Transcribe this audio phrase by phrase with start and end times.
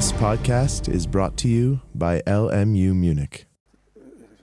[0.00, 3.46] This podcast is brought to you by LMU Munich.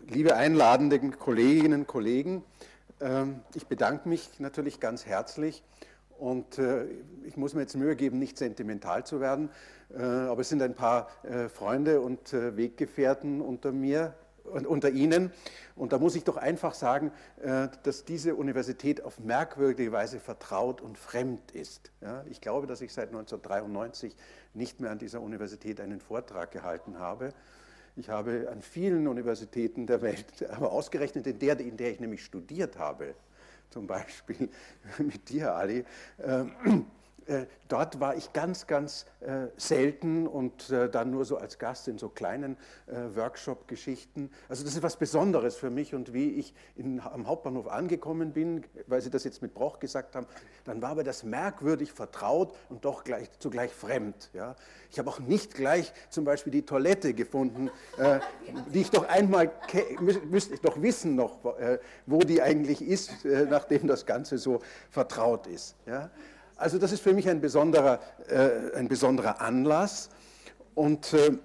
[0.08, 2.44] Liebe einladende Kolleginnen und Kollegen,
[3.02, 5.64] ähm, ich bedanke mich natürlich ganz herzlich
[6.20, 6.86] und äh,
[7.26, 9.50] ich muss mir jetzt Mühe geben, nicht sentimental zu werden,
[9.98, 14.14] äh, aber es sind ein paar äh, Freunde und Weggefährten unter mir
[14.48, 15.32] unter Ihnen.
[15.76, 17.12] Und da muss ich doch einfach sagen,
[17.84, 21.92] dass diese Universität auf merkwürdige Weise vertraut und fremd ist.
[22.30, 24.16] Ich glaube, dass ich seit 1993
[24.54, 27.34] nicht mehr an dieser Universität einen Vortrag gehalten habe.
[27.96, 32.24] Ich habe an vielen Universitäten der Welt, aber ausgerechnet in der, in der ich nämlich
[32.24, 33.16] studiert habe,
[33.70, 34.50] zum Beispiel
[35.00, 35.84] mit dir, Ali,
[36.20, 36.46] äh,
[37.68, 41.98] dort war ich ganz, ganz äh, selten und äh, dann nur so als Gast in
[41.98, 44.32] so kleinen Workshop-Geschichten.
[44.48, 48.64] Also das ist was Besonderes für mich und wie ich in, am Hauptbahnhof angekommen bin,
[48.88, 50.26] weil Sie das jetzt mit Broch gesagt haben,
[50.64, 54.30] dann war mir das merkwürdig vertraut und doch gleich, zugleich fremd.
[54.34, 54.56] Ja.
[54.90, 58.20] Ich habe auch nicht gleich zum Beispiel die Toilette gefunden, äh,
[58.74, 59.52] die ich doch einmal,
[60.30, 64.62] müsste ich doch wissen noch, äh, wo die eigentlich ist, äh, nachdem das Ganze so
[64.90, 65.76] vertraut ist.
[65.86, 66.10] Ja.
[66.58, 70.10] Also das ist für mich ein besonderer, äh, ein besonderer Anlass.
[70.74, 71.38] Und äh,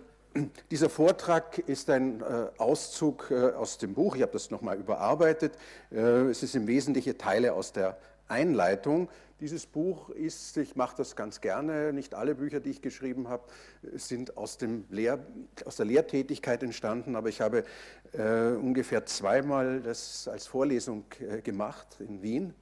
[0.71, 4.17] dieser Vortrag ist ein äh, Auszug äh, aus dem Buch.
[4.17, 5.53] Ich habe das nochmal überarbeitet.
[5.91, 9.11] Äh, es ist im Wesentlichen Teile aus der Einleitung.
[9.41, 13.43] Dieses Buch ist, ich mache das ganz gerne, nicht alle Bücher, die ich geschrieben habe,
[13.95, 15.19] sind aus, dem Lehr,
[15.67, 17.65] aus der Lehrtätigkeit entstanden, aber ich habe
[18.13, 22.55] äh, ungefähr zweimal das als Vorlesung äh, gemacht in Wien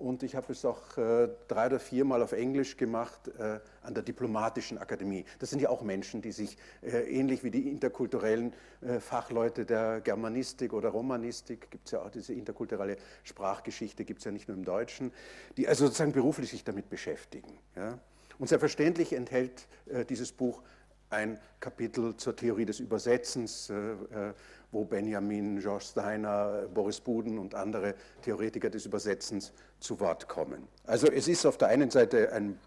[0.00, 4.02] und ich habe es auch äh, drei oder viermal auf Englisch gemacht äh, an der
[4.02, 5.24] Diplomatischen Akademie.
[5.38, 10.00] Das sind ja auch Menschen, die sich äh, ähnlich wie die interkulturellen äh, Fachleute der
[10.00, 14.56] Germanistik oder Romanistik, gibt es ja auch diese interkulturelle Sprachgeschichte, gibt es ja nicht nur
[14.56, 15.12] im Deutschen,
[15.58, 17.58] die also sozusagen beruflich sich damit beschäftigen.
[17.76, 17.98] Ja?
[18.38, 20.62] Und selbstverständlich enthält äh, dieses Buch
[21.10, 24.32] ein Kapitel zur Theorie des Übersetzens, äh,
[24.72, 30.68] wo Benjamin, George Steiner, Boris Buden und andere Theoretiker des Übersetzens zu Wort kommen.
[30.84, 32.58] Also es ist auf der einen Seite ein,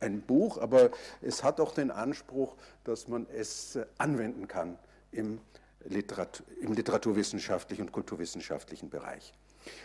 [0.00, 0.90] ein Buch, aber
[1.22, 4.78] es hat auch den Anspruch, dass man es anwenden kann
[5.12, 5.40] im,
[5.84, 9.32] Literatur, im literaturwissenschaftlichen und kulturwissenschaftlichen Bereich.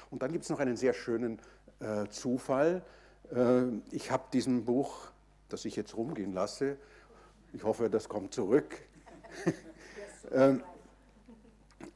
[0.09, 1.39] Und dann gibt es noch einen sehr schönen
[1.79, 2.83] äh, Zufall.
[3.31, 5.11] Äh, ich habe diesem Buch,
[5.49, 6.78] das ich jetzt rumgehen lasse,
[7.53, 8.78] ich hoffe, das kommt zurück,
[10.31, 10.63] ähm,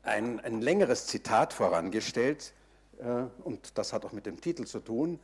[0.04, 2.54] ein, ein längeres Zitat vorangestellt
[3.00, 5.20] äh, und das hat auch mit dem Titel zu tun.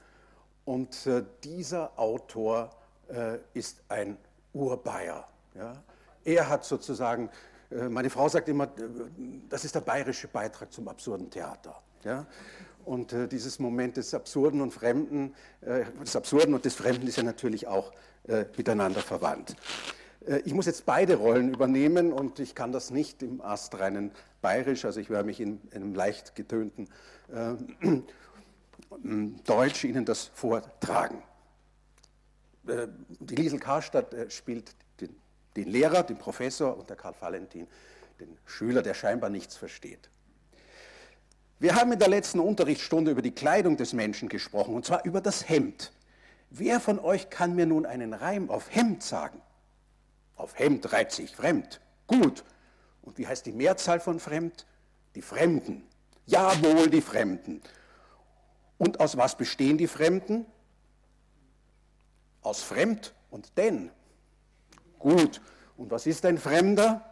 [0.65, 2.69] Und äh, dieser Autor
[3.09, 4.17] äh, ist ein
[4.53, 5.27] Urbayer.
[5.55, 5.81] Ja?
[6.23, 7.29] Er hat sozusagen,
[7.71, 8.69] äh, meine Frau sagt immer, äh,
[9.49, 11.81] das ist der bayerische Beitrag zum absurden Theater.
[12.03, 12.25] Ja?
[12.85, 17.23] Und äh, dieses Moment des Absurden und Fremden, des Absurden und des Fremden ist ja
[17.23, 17.91] natürlich auch
[18.55, 19.55] miteinander verwandt.
[20.25, 24.11] Äh, ich muss jetzt beide Rollen übernehmen und ich kann das nicht im astreinen
[24.41, 26.89] Bayerisch, also ich werde mich in, einem leicht getönten
[27.33, 27.55] äh,
[29.45, 31.23] Deutsch Ihnen das vortragen.
[32.67, 32.87] Äh,
[33.19, 35.15] die Liesel Karstadt äh, spielt den,
[35.55, 37.67] den, Lehrer, den Professor und der Karl Valentin
[38.19, 40.09] den Schüler, der scheinbar nichts versteht.
[41.59, 45.21] Wir haben in der letzten Unterrichtsstunde über die Kleidung des Menschen gesprochen, und zwar über
[45.21, 45.91] das Hemd.
[46.49, 49.41] Wer von euch kann mir nun einen Reim auf Hemd sagen?
[50.41, 51.79] Auf Hemd reiht sich fremd.
[52.07, 52.43] Gut.
[53.03, 54.65] Und wie heißt die Mehrzahl von fremd?
[55.13, 55.87] Die Fremden.
[56.25, 57.61] Jawohl, die Fremden.
[58.79, 60.47] Und aus was bestehen die Fremden?
[62.41, 63.91] Aus fremd und denn.
[64.97, 65.41] Gut.
[65.77, 67.05] Und was ist ein Fremder?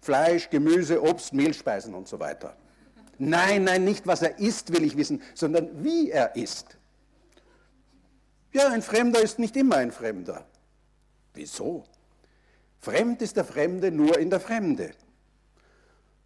[0.00, 2.56] Fleisch, Gemüse, Obst, Mehlspeisen und so weiter.
[3.18, 6.78] Nein, nein, nicht was er isst, will ich wissen, sondern wie er isst.
[8.50, 10.44] Ja, ein Fremder ist nicht immer ein Fremder.
[11.34, 11.84] Wieso?
[12.82, 14.90] Fremd ist der Fremde nur in der Fremde.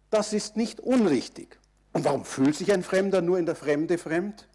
[0.09, 1.59] Das ist nicht unrichtig.
[1.93, 4.47] Und warum fühlt sich ein Fremder nur in der Fremde fremd?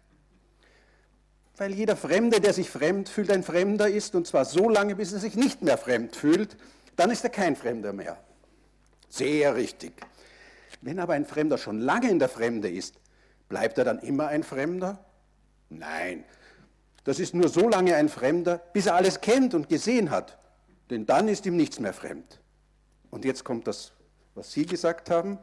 [1.55, 5.13] Weil jeder Fremde, der sich fremd fühlt, ein Fremder ist, und zwar so lange, bis
[5.13, 6.57] er sich nicht mehr fremd fühlt,
[6.97, 8.21] dann ist er kein Fremder mehr.
[9.07, 9.93] Sehr richtig.
[10.81, 12.95] Wenn aber ein Fremder schon lange in der Fremde ist,
[13.47, 15.05] bleibt er dann immer ein Fremder?
[15.69, 16.25] Nein.
[17.05, 20.37] Das ist nur so lange ein Fremder, bis er alles kennt und gesehen hat
[20.89, 22.39] denn dann ist ihm nichts mehr fremd.
[23.09, 23.91] Und jetzt kommt das,
[24.35, 25.39] was Sie gesagt haben.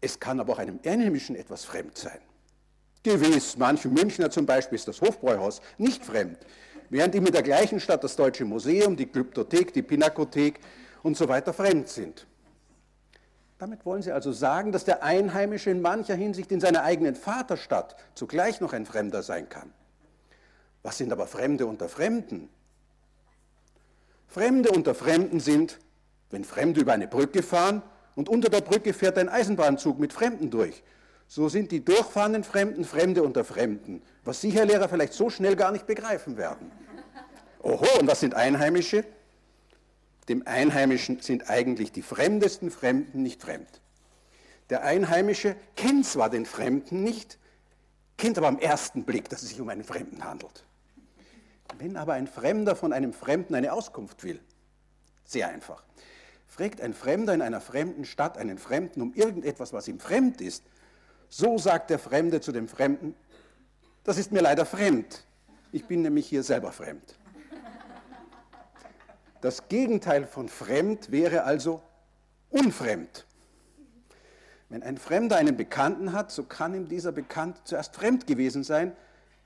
[0.00, 2.20] Es kann aber auch einem Einheimischen etwas fremd sein.
[3.02, 6.38] Gewiss, manchen Münchner zum Beispiel ist das Hofbräuhaus nicht fremd,
[6.90, 10.60] während ihm in der gleichen Stadt das Deutsche Museum, die Glyptothek, die Pinakothek
[11.02, 12.26] und so weiter fremd sind.
[13.58, 17.96] Damit wollen Sie also sagen, dass der Einheimische in mancher Hinsicht in seiner eigenen Vaterstadt
[18.14, 19.72] zugleich noch ein Fremder sein kann.
[20.82, 22.48] Was sind aber Fremde unter Fremden?
[24.32, 25.78] Fremde unter Fremden sind,
[26.30, 27.82] wenn Fremde über eine Brücke fahren
[28.14, 30.82] und unter der Brücke fährt ein Eisenbahnzug mit Fremden durch.
[31.28, 35.54] So sind die durchfahrenden Fremden Fremde unter Fremden, was Sie, Herr Lehrer, vielleicht so schnell
[35.54, 36.72] gar nicht begreifen werden.
[37.62, 39.04] Oho, und was sind Einheimische?
[40.30, 43.82] Dem Einheimischen sind eigentlich die fremdesten Fremden nicht fremd.
[44.70, 47.38] Der Einheimische kennt zwar den Fremden nicht,
[48.16, 50.64] kennt aber am ersten Blick, dass es sich um einen Fremden handelt.
[51.78, 54.40] Wenn aber ein Fremder von einem Fremden eine Auskunft will,
[55.24, 55.84] sehr einfach,
[56.46, 60.64] fragt ein Fremder in einer fremden Stadt einen Fremden um irgendetwas, was ihm fremd ist,
[61.28, 63.14] so sagt der Fremde zu dem Fremden,
[64.04, 65.24] das ist mir leider fremd,
[65.72, 67.16] ich bin nämlich hier selber fremd.
[69.40, 71.82] Das Gegenteil von fremd wäre also
[72.50, 73.26] unfremd.
[74.68, 78.96] Wenn ein Fremder einen Bekannten hat, so kann ihm dieser Bekannte zuerst fremd gewesen sein,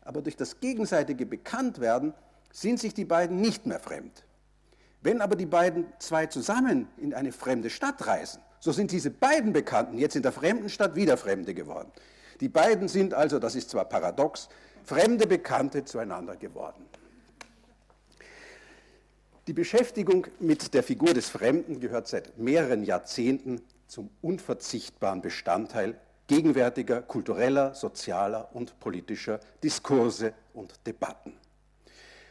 [0.06, 2.14] aber durch das gegenseitige Bekanntwerden
[2.52, 4.24] sind sich die beiden nicht mehr fremd.
[5.02, 9.52] Wenn aber die beiden zwei zusammen in eine fremde Stadt reisen, so sind diese beiden
[9.52, 11.90] Bekannten jetzt in der fremden Stadt wieder Fremde geworden.
[12.40, 14.48] Die beiden sind also, das ist zwar paradox,
[14.84, 16.84] fremde Bekannte zueinander geworden.
[19.46, 27.02] Die Beschäftigung mit der Figur des Fremden gehört seit mehreren Jahrzehnten zum unverzichtbaren Bestandteil gegenwärtiger
[27.02, 31.34] kultureller, sozialer und politischer Diskurse und Debatten.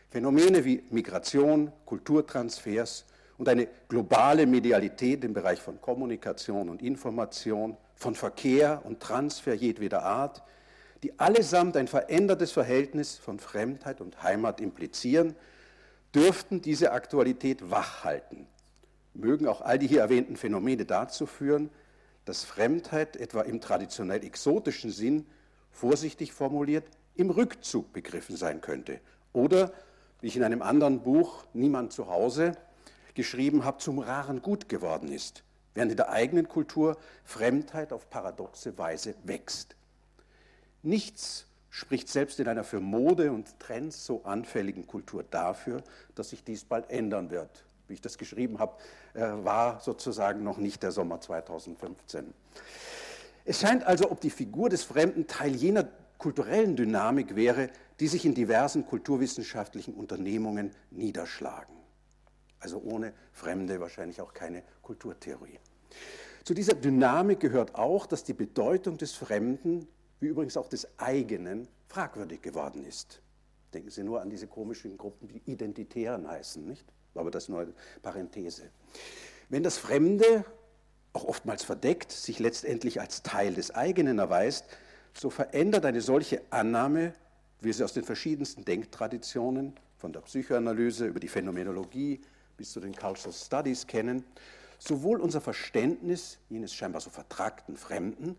[0.09, 3.05] Phänomene wie Migration, Kulturtransfers
[3.37, 10.03] und eine globale Medialität im Bereich von Kommunikation und Information, von Verkehr und Transfer jedweder
[10.03, 10.43] Art,
[11.03, 15.35] die allesamt ein verändertes Verhältnis von Fremdheit und Heimat implizieren,
[16.13, 18.47] dürften diese Aktualität wachhalten.
[19.13, 21.69] Mögen auch all die hier erwähnten Phänomene dazu führen,
[22.25, 25.25] dass Fremdheit etwa im traditionell exotischen Sinn,
[25.71, 26.85] vorsichtig formuliert,
[27.15, 28.99] im Rückzug begriffen sein könnte.
[29.33, 29.71] Oder,
[30.21, 32.57] wie ich in einem anderen Buch Niemand zu Hause
[33.13, 35.43] geschrieben habe, zum raren Gut geworden ist,
[35.73, 39.75] während in der eigenen Kultur Fremdheit auf paradoxe Weise wächst.
[40.83, 45.83] Nichts spricht selbst in einer für Mode und Trends so anfälligen Kultur dafür,
[46.15, 47.64] dass sich dies bald ändern wird.
[47.87, 48.75] Wie ich das geschrieben habe,
[49.13, 52.33] äh, war sozusagen noch nicht der Sommer 2015.
[53.45, 55.87] Es scheint also, ob die Figur des Fremden Teil jener
[56.17, 61.75] kulturellen Dynamik wäre, die sich in diversen kulturwissenschaftlichen Unternehmungen niederschlagen.
[62.59, 65.59] Also ohne Fremde wahrscheinlich auch keine Kulturtheorie.
[66.43, 69.87] Zu dieser Dynamik gehört auch, dass die Bedeutung des Fremden
[70.19, 73.21] wie übrigens auch des eigenen, fragwürdig geworden ist.
[73.73, 76.85] Denken Sie nur an diese komischen Gruppen, die Identitären heißen, nicht?
[77.15, 78.63] Aber das nur eine Parenthese.
[79.49, 80.45] Wenn das Fremde,
[81.13, 84.65] auch oftmals verdeckt, sich letztendlich als Teil des eigenen erweist,
[85.13, 87.13] so verändert eine solche Annahme,
[87.61, 92.21] wie sie aus den verschiedensten Denktraditionen, von der Psychoanalyse über die Phänomenologie
[92.57, 94.23] bis zu den Cultural Studies kennen,
[94.77, 98.35] sowohl unser Verständnis jenes scheinbar so vertragten Fremden,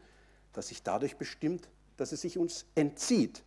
[0.52, 3.42] das sich dadurch bestimmt, dass es sich uns entzieht,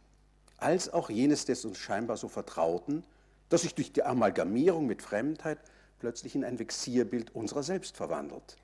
[0.57, 3.03] als auch jenes des uns scheinbar so Vertrauten,
[3.49, 5.59] das sich durch die Amalgamierung mit Fremdheit
[5.99, 8.57] plötzlich in ein Vexierbild unserer selbst verwandelt.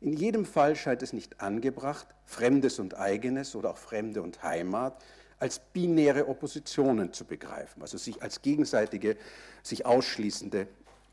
[0.00, 5.02] In jedem Fall scheint es nicht angebracht, Fremdes und Eigenes oder auch Fremde und Heimat
[5.38, 9.16] als binäre Oppositionen zu begreifen, also sich als gegenseitige,
[9.62, 10.66] sich ausschließende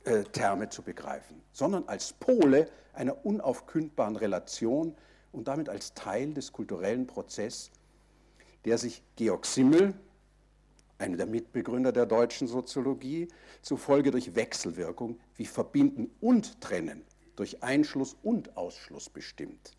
[0.05, 4.95] äh, Terme zu begreifen, sondern als Pole einer unaufkündbaren Relation
[5.31, 7.71] und damit als Teil des kulturellen Prozesses,
[8.65, 9.93] der sich Georg Simmel,
[10.99, 13.27] einer der Mitbegründer der deutschen Soziologie,
[13.61, 17.01] zufolge durch Wechselwirkung wie Verbinden und Trennen,
[17.35, 19.71] durch Einschluss und Ausschluss bestimmt.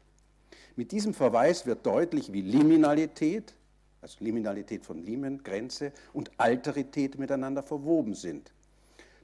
[0.77, 3.55] Mit diesem Verweis wird deutlich, wie Liminalität,
[4.00, 8.53] also Liminalität von Limen, Grenze, und Alterität miteinander verwoben sind.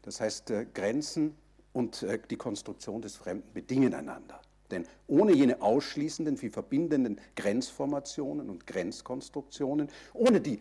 [0.02, 1.34] Das heißt, äh, Grenzen
[1.72, 4.40] und äh, die Konstruktion des Fremden bedingen einander.
[4.70, 10.60] Denn ohne jene ausschließenden, wie verbindenden Grenzformationen und Grenzkonstruktionen, ohne die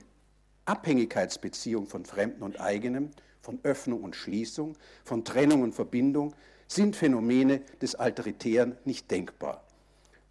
[0.66, 6.34] Abhängigkeitsbeziehung von Fremden und Eigenem, von Öffnung und Schließung, von Trennung und Verbindung,
[6.68, 9.64] sind Phänomene des Alteritären nicht denkbar.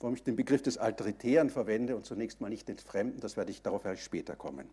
[0.01, 3.53] Warum ich den Begriff des Alteritären verwende und zunächst mal nicht des Fremden, das werde
[3.53, 4.69] ich, darauf werde später kommen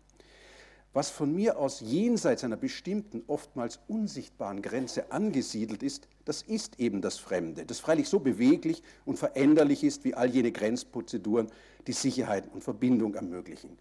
[0.92, 7.00] was von mir aus jenseits einer bestimmten, oftmals unsichtbaren Grenze angesiedelt ist, das ist eben
[7.00, 11.50] das Fremde, das freilich so beweglich und veränderlich ist wie all jene Grenzprozeduren,
[11.86, 13.78] die Sicherheit und Verbindung ermöglichen.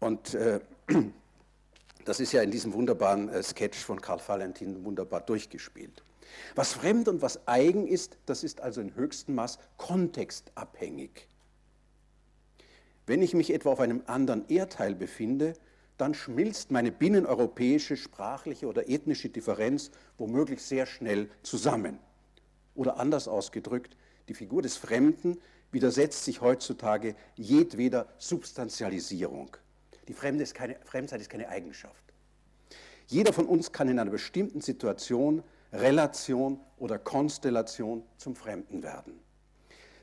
[0.00, 0.60] Und äh,
[2.04, 6.02] das ist ja in diesem wunderbaren äh, Sketch von Karl Valentin wunderbar durchgespielt.
[6.54, 11.26] Was fremd und was eigen ist, das ist also in höchstem Maß kontextabhängig.
[13.06, 15.54] Wenn ich mich etwa auf einem anderen Erdteil befinde,
[15.96, 21.98] dann schmilzt meine binneneuropäische sprachliche oder ethnische Differenz womöglich sehr schnell zusammen.
[22.74, 23.96] Oder anders ausgedrückt,
[24.28, 25.38] die Figur des Fremden
[25.72, 29.56] widersetzt sich heutzutage jedweder Substantialisierung.
[30.08, 32.02] Die Fremde ist keine, Fremdheit ist keine Eigenschaft.
[33.06, 39.20] Jeder von uns kann in einer bestimmten Situation, Relation oder Konstellation zum Fremden werden.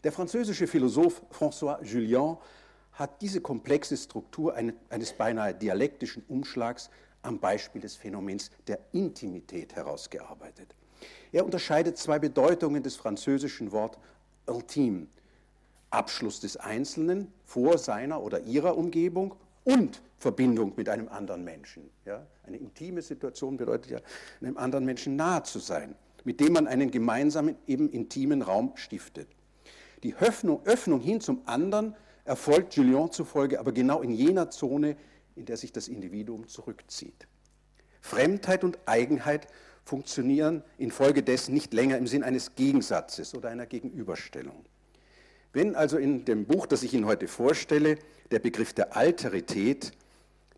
[0.04, 2.38] Der französische Philosoph François Julien
[2.94, 6.90] hat diese komplexe Struktur eines beinahe dialektischen Umschlags
[7.24, 10.76] am Beispiel des Phänomens der Intimität herausgearbeitet.
[11.32, 13.98] Er unterscheidet zwei Bedeutungen des französischen Wort
[14.48, 15.08] intime,
[15.90, 19.36] Abschluss des Einzelnen vor seiner oder ihrer Umgebung
[19.66, 21.90] und Verbindung mit einem anderen Menschen.
[22.06, 22.26] Ja?
[22.44, 24.00] Eine intime Situation bedeutet ja,
[24.40, 29.28] einem anderen Menschen nahe zu sein, mit dem man einen gemeinsamen, eben intimen Raum stiftet.
[30.04, 34.96] Die Öffnung, Öffnung hin zum anderen erfolgt Julien zufolge aber genau in jener Zone,
[35.36, 37.28] in der sich das Individuum zurückzieht.
[38.02, 39.48] Fremdheit und Eigenheit
[39.84, 44.66] funktionieren infolgedessen nicht länger im Sinn eines Gegensatzes oder einer Gegenüberstellung.
[45.56, 47.98] Wenn also in dem Buch, das ich Ihnen heute vorstelle,
[48.30, 49.94] der Begriff der Alterität,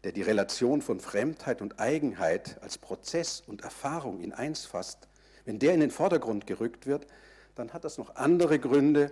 [0.04, 5.08] der die Relation von Fremdheit und Eigenheit als Prozess und Erfahrung in eins fasst,
[5.46, 7.06] wenn der in den Vordergrund gerückt wird,
[7.54, 9.12] dann hat das noch andere Gründe,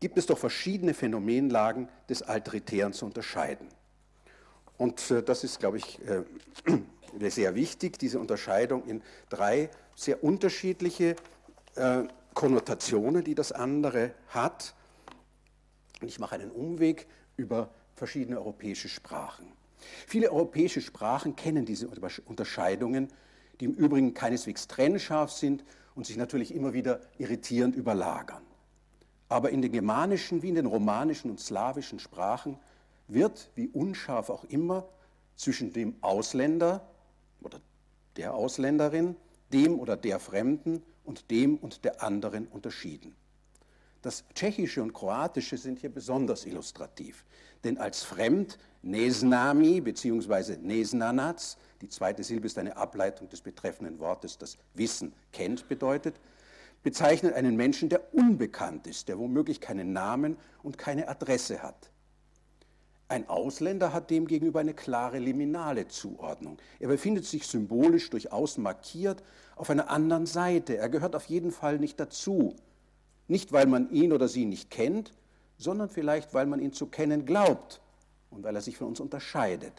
[0.00, 3.68] gibt es doch verschiedene Phänomenlagen des Alteritären zu unterscheiden.
[4.78, 6.24] Und äh, das ist, glaube ich, äh,
[7.30, 11.14] sehr wichtig, diese Unterscheidung in drei sehr unterschiedliche
[11.76, 12.02] äh,
[12.34, 14.74] Konnotationen, die das andere hat.
[16.04, 17.06] Und ich mache einen Umweg
[17.38, 19.50] über verschiedene europäische Sprachen.
[20.06, 21.88] Viele europäische Sprachen kennen diese
[22.26, 23.08] Unterscheidungen,
[23.58, 28.42] die im Übrigen keineswegs trennscharf sind und sich natürlich immer wieder irritierend überlagern.
[29.30, 32.58] Aber in den germanischen wie in den romanischen und slawischen Sprachen
[33.08, 34.86] wird, wie unscharf auch immer,
[35.36, 36.86] zwischen dem Ausländer
[37.40, 37.62] oder
[38.18, 39.16] der Ausländerin,
[39.54, 43.16] dem oder der Fremden und dem und der anderen unterschieden.
[44.04, 47.24] Das Tschechische und Kroatische sind hier besonders illustrativ,
[47.64, 50.58] denn als Fremd Nesnami bzw.
[50.58, 51.40] Nesnanac,
[51.80, 56.16] die zweite Silbe ist eine Ableitung des betreffenden Wortes, das Wissen kennt bedeutet,
[56.82, 61.90] bezeichnet einen Menschen, der unbekannt ist, der womöglich keinen Namen und keine Adresse hat.
[63.08, 66.58] Ein Ausländer hat demgegenüber eine klare liminale Zuordnung.
[66.78, 69.22] Er befindet sich symbolisch durchaus markiert
[69.56, 70.76] auf einer anderen Seite.
[70.76, 72.54] Er gehört auf jeden Fall nicht dazu.
[73.28, 75.12] Nicht, weil man ihn oder sie nicht kennt,
[75.56, 77.80] sondern vielleicht, weil man ihn zu kennen glaubt
[78.30, 79.72] und weil er sich von uns unterscheidet.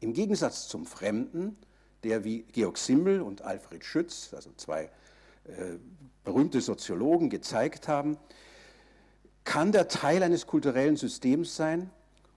[0.00, 1.56] Im Gegensatz zum Fremden,
[2.02, 4.84] der wie Georg Simmel und Alfred Schütz, also zwei
[5.44, 5.78] äh,
[6.24, 8.18] berühmte Soziologen gezeigt haben,
[9.44, 11.90] kann der Teil eines kulturellen Systems sein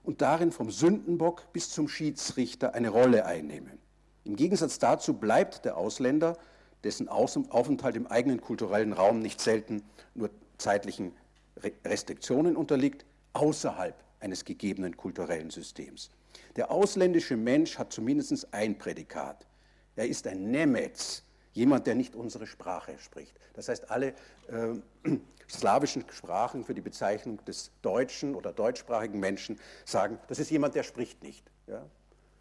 [0.03, 3.79] und darin vom Sündenbock bis zum Schiedsrichter eine Rolle einnehmen.
[4.23, 6.37] Im Gegensatz dazu bleibt der Ausländer,
[6.83, 9.83] dessen Aufenthalt im eigenen kulturellen Raum nicht selten
[10.13, 11.13] nur zeitlichen
[11.85, 16.09] Restriktionen unterliegt, außerhalb eines gegebenen kulturellen Systems.
[16.55, 19.47] Der ausländische Mensch hat zumindest ein Prädikat.
[19.95, 23.37] Er ist ein Nemetz, jemand, der nicht unsere Sprache spricht.
[23.53, 24.13] Das heißt, alle
[24.47, 24.73] äh,
[25.49, 30.83] slawischen Sprachen für die Bezeichnung des deutschen oder deutschsprachigen Menschen sagen, das ist jemand, der
[30.83, 31.49] spricht nicht.
[31.67, 31.85] Ja?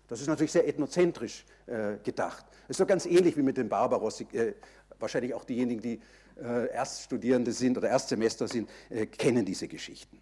[0.09, 2.45] Das ist natürlich sehr ethnozentrisch äh, gedacht.
[2.63, 4.21] Das ist so ganz ähnlich wie mit den Barbaros.
[4.33, 4.55] Äh,
[4.99, 6.01] wahrscheinlich auch diejenigen, die
[6.43, 10.21] äh, Erststudierende sind oder Erstsemester sind, äh, kennen diese Geschichten.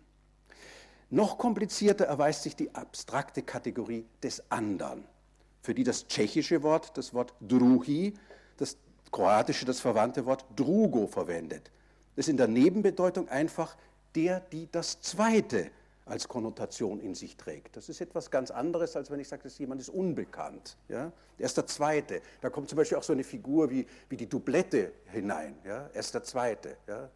[1.09, 5.05] Noch komplizierter erweist sich die abstrakte Kategorie des anderen,
[5.63, 8.15] für die das tschechische Wort, das Wort druhi,
[8.57, 8.77] das
[9.13, 11.71] Kroatische das verwandte Wort drugo verwendet.
[12.17, 13.77] Das ist in der Nebenbedeutung einfach
[14.17, 15.71] der, die das Zweite
[16.07, 17.77] als Konnotation in sich trägt.
[17.77, 20.77] Das ist etwas ganz anderes, als wenn ich sage, dass jemand ist unbekannt.
[20.89, 21.13] Ja?
[21.37, 22.23] Er ist der Zweite.
[22.41, 25.59] Da kommt zum Beispiel auch so eine Figur wie, wie die Doublette hinein.
[25.65, 25.91] Ja?
[25.93, 26.77] Er ist der Zweite.
[26.87, 27.11] Ja?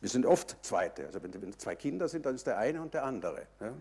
[0.00, 1.06] Wir sind oft Zweite.
[1.06, 3.46] Also wenn, wenn, zwei Kinder sind, dann ist der eine und der andere.
[3.58, 3.72] Ja?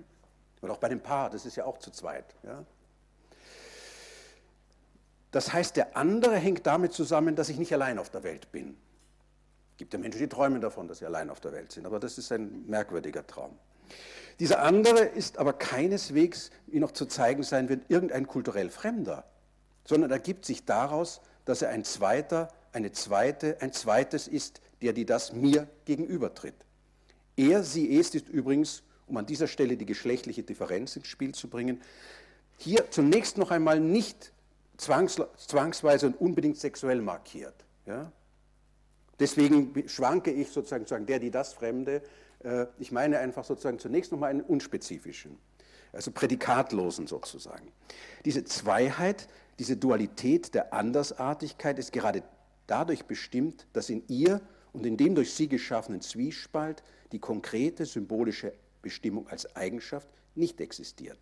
[0.62, 2.34] Und auch bei dem Paar, das ist ja auch zu zweit.
[2.44, 2.64] Ja?
[5.32, 8.78] Das heißt, der andere hängt damit zusammen, dass ich nicht allein auf der Welt bin.
[9.74, 12.00] Es gibt ja Menschen, die träumen davon, dass sie allein auf der Welt sind, aber
[12.00, 13.60] das ist ein merkwürdiger Traum.
[14.40, 19.26] Dieser andere ist aber keineswegs, wie noch zu zeigen sein wird, irgendein kulturell Fremder,
[19.86, 25.06] sondern ergibt sich daraus, dass er ein zweiter, eine zweite, ein zweites ist, der die
[25.06, 26.56] das mir gegenübertritt.
[27.36, 31.50] Er, sie, es ist übrigens, um an dieser Stelle die geschlechtliche Differenz ins Spiel zu
[31.50, 31.82] bringen,
[32.58, 34.34] hier zunächst noch einmal nicht
[34.78, 37.66] zwangsweise und unbedingt sexuell markiert.
[37.86, 38.12] Ja?
[39.20, 42.02] Deswegen schwanke ich sozusagen, der, die das Fremde.
[42.44, 45.38] Äh, ich meine einfach sozusagen zunächst nochmal einen unspezifischen.
[45.94, 47.72] also Prädikatlosen sozusagen.
[48.26, 49.28] Diese Zweiheit,
[49.60, 52.24] diese Dualität der Andersartigkeit ist gerade
[52.68, 54.42] dadurch bestimmt, dass in ihr
[54.74, 61.18] und in dem durch sie geschaffenen Zwiespalt die konkrete symbolische Bestimmung als Eigenschaft nicht existiert.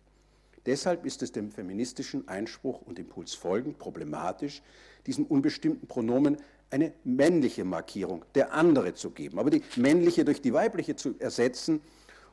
[0.66, 4.62] Deshalb ist es dem feministischen Einspruch und Impuls folgend problematisch,
[5.06, 6.38] diesem unbestimmten Pronomen
[6.70, 9.38] eine männliche Markierung, der andere zu geben.
[9.38, 11.80] Aber die männliche durch die weibliche zu ersetzen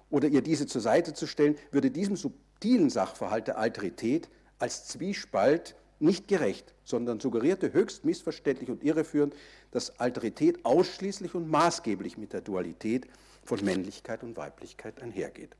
[0.09, 5.75] oder ihr diese zur Seite zu stellen, würde diesem subtilen Sachverhalt der Alterität als Zwiespalt
[5.99, 9.35] nicht gerecht, sondern suggerierte höchst missverständlich und irreführend,
[9.71, 13.07] dass Alterität ausschließlich und maßgeblich mit der Dualität
[13.43, 15.55] von Männlichkeit und Weiblichkeit einhergeht.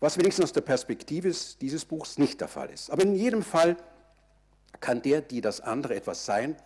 [0.00, 2.90] Was wenigstens aus der Perspektive dieses Buchs nicht der Fall ist.
[2.90, 3.76] Aber in jedem Fall
[4.80, 6.56] kann der, die das andere etwas sein,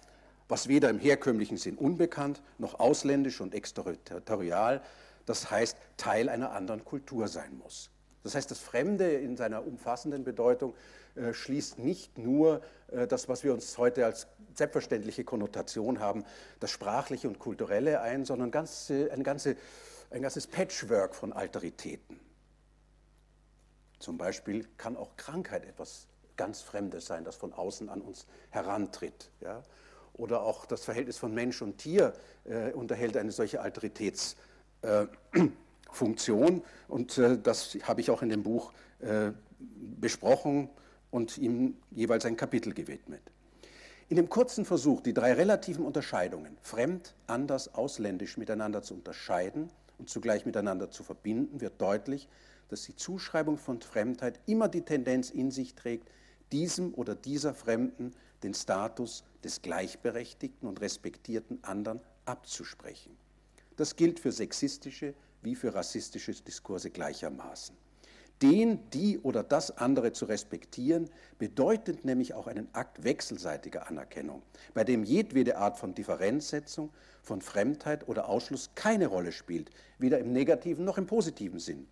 [0.48, 4.82] was weder im herkömmlichen Sinn unbekannt noch ausländisch und exterritorial,
[5.26, 7.90] das heißt Teil einer anderen Kultur sein muss.
[8.22, 10.74] Das heißt, das Fremde in seiner umfassenden Bedeutung
[11.14, 16.24] äh, schließt nicht nur äh, das, was wir uns heute als selbstverständliche Konnotation haben,
[16.58, 19.56] das Sprachliche und Kulturelle ein, sondern ganz, äh, eine ganze,
[20.10, 22.18] ein ganzes Patchwork von Alteritäten.
[23.98, 29.30] Zum Beispiel kann auch Krankheit etwas ganz Fremdes sein, das von außen an uns herantritt.
[29.40, 29.62] Ja?
[30.14, 32.12] Oder auch das Verhältnis von Mensch und Tier
[32.44, 36.58] äh, unterhält eine solche Alteritätsfunktion.
[36.58, 39.32] Äh, und äh, das habe ich auch in dem Buch äh,
[40.00, 40.68] besprochen
[41.10, 43.22] und ihm jeweils ein Kapitel gewidmet.
[44.08, 50.10] In dem kurzen Versuch, die drei relativen Unterscheidungen, fremd, anders, ausländisch, miteinander zu unterscheiden und
[50.10, 52.28] zugleich miteinander zu verbinden, wird deutlich,
[52.68, 56.08] dass die Zuschreibung von Fremdheit immer die Tendenz in sich trägt,
[56.52, 63.16] diesem oder dieser Fremden den Status des gleichberechtigten und respektierten anderen abzusprechen.
[63.76, 67.76] Das gilt für sexistische wie für rassistische Diskurse gleichermaßen.
[68.42, 71.08] Den, die oder das andere zu respektieren,
[71.38, 74.42] bedeutet nämlich auch einen Akt wechselseitiger Anerkennung,
[74.74, 76.90] bei dem jedwede Art von Differenzsetzung,
[77.22, 81.86] von Fremdheit oder Ausschluss keine Rolle spielt, weder im negativen noch im positiven Sinn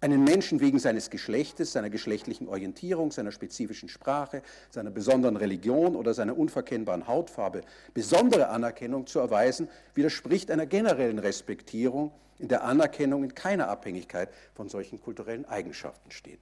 [0.00, 6.12] einen Menschen wegen seines Geschlechtes, seiner geschlechtlichen Orientierung, seiner spezifischen Sprache, seiner besonderen Religion oder
[6.12, 7.62] seiner unverkennbaren Hautfarbe
[7.94, 14.68] besondere Anerkennung zu erweisen, widerspricht einer generellen Respektierung, in der Anerkennung in keiner Abhängigkeit von
[14.68, 16.40] solchen kulturellen Eigenschaften steht.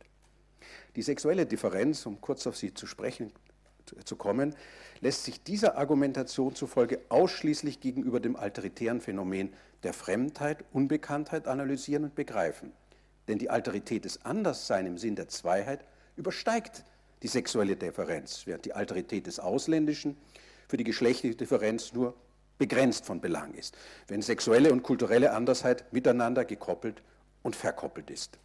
[0.97, 3.33] Die sexuelle Differenz, um kurz auf sie zu sprechen
[4.05, 4.55] zu kommen,
[5.01, 12.15] lässt sich dieser Argumentation zufolge ausschließlich gegenüber dem alteritären Phänomen der Fremdheit, Unbekanntheit analysieren und
[12.15, 12.73] begreifen.
[13.29, 15.85] Denn die Alterität des Anderssein im Sinn der Zweiheit
[16.17, 16.85] übersteigt
[17.23, 20.17] die sexuelle Differenz, während die Alterität des Ausländischen
[20.69, 22.15] für die geschlechtliche Differenz nur
[22.59, 23.77] begrenzt von Belang ist,
[24.09, 27.03] wenn sexuelle und kulturelle Andersheit miteinander gekoppelt
[27.43, 28.39] und verkoppelt ist.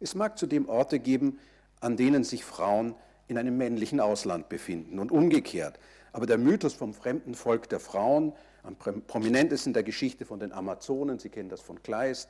[0.00, 1.38] Es mag zudem Orte geben,
[1.80, 2.94] an denen sich Frauen
[3.28, 5.78] in einem männlichen Ausland befinden und umgekehrt.
[6.12, 11.18] Aber der Mythos vom fremden Volk der Frauen, am prominentesten der Geschichte von den Amazonen,
[11.18, 12.28] Sie kennen das von Kleist,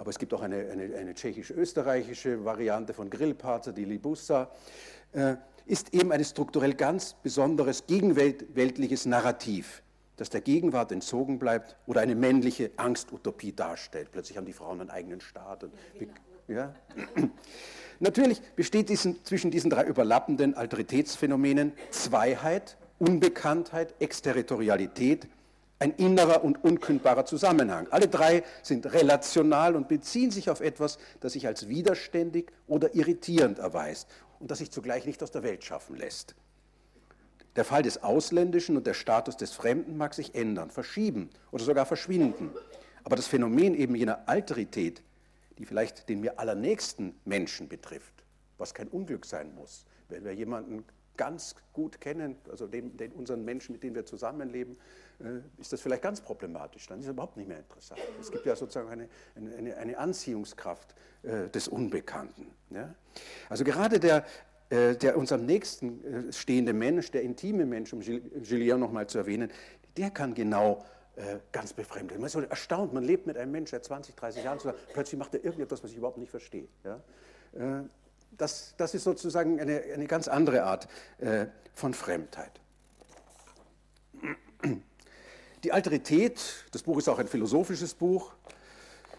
[0.00, 4.50] aber es gibt auch eine, eine, eine tschechisch-österreichische Variante von Grillparzer, die Libussa,
[5.12, 5.36] äh,
[5.66, 9.82] ist eben ein strukturell ganz besonderes gegenweltliches Narrativ,
[10.16, 14.08] das der Gegenwart entzogen bleibt oder eine männliche Angstutopie darstellt.
[14.10, 15.64] Plötzlich haben die Frauen einen eigenen Staat.
[15.64, 15.74] Und,
[16.48, 16.74] ja.
[18.00, 25.28] Natürlich besteht diesen, zwischen diesen drei überlappenden Alteritätsphänomenen Zweiheit, Unbekanntheit, Exterritorialität,
[25.80, 27.88] ein innerer und unkündbarer Zusammenhang.
[27.90, 33.58] Alle drei sind relational und beziehen sich auf etwas, das sich als widerständig oder irritierend
[33.58, 36.34] erweist und das sich zugleich nicht aus der Welt schaffen lässt.
[37.56, 41.86] Der Fall des Ausländischen und der Status des Fremden mag sich ändern, verschieben oder sogar
[41.86, 42.50] verschwinden.
[43.02, 45.02] Aber das Phänomen eben jener Alterität,
[45.58, 48.24] die vielleicht den mir allernächsten Menschen betrifft,
[48.58, 50.84] was kein Unglück sein muss, wenn wir jemanden
[51.16, 54.76] ganz gut kennen, also den, den unseren Menschen, mit denen wir zusammenleben,
[55.58, 56.86] ist das vielleicht ganz problematisch.
[56.86, 58.00] Dann ist es überhaupt nicht mehr interessant.
[58.20, 62.50] Es gibt ja sozusagen eine, eine, eine Anziehungskraft äh, des Unbekannten.
[62.70, 62.94] Ja?
[63.48, 64.24] Also gerade der,
[64.70, 69.50] äh, der uns am nächsten stehende Mensch, der intime Mensch, um Julien nochmal zu erwähnen,
[69.96, 70.84] der kann genau
[71.52, 72.16] ganz befremdet.
[72.16, 75.18] Man ist so erstaunt, man lebt mit einem Menschen seit 20, 30 Jahren zusammen, plötzlich
[75.18, 76.66] macht er irgendetwas, was ich überhaupt nicht verstehe.
[76.82, 77.84] Ja?
[78.38, 80.88] Das, das, ist sozusagen eine, eine ganz andere Art
[81.74, 82.52] von Fremdheit.
[85.62, 86.40] Die Alterität,
[86.72, 88.32] das Buch ist auch ein philosophisches Buch,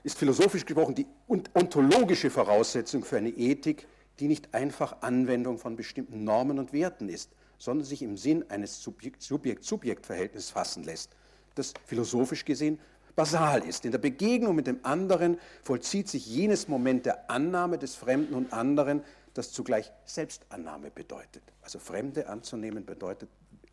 [0.04, 3.88] ist philosophisch gesprochen die ontologische Voraussetzung für eine Ethik,
[4.20, 8.82] die nicht einfach Anwendung von bestimmten Normen und Werten ist, sondern sich im Sinn eines
[8.82, 11.12] Subjekt-Subjekt-Verhältnisses fassen lässt,
[11.54, 12.80] das philosophisch gesehen
[13.16, 13.86] basal ist.
[13.86, 18.52] In der Begegnung mit dem anderen vollzieht sich jenes Moment der Annahme des Fremden und
[18.52, 19.04] anderen,
[19.36, 21.44] das zugleich Selbstannahme bedeutet.
[21.62, 23.30] Also Fremde anzunehmen bedeutet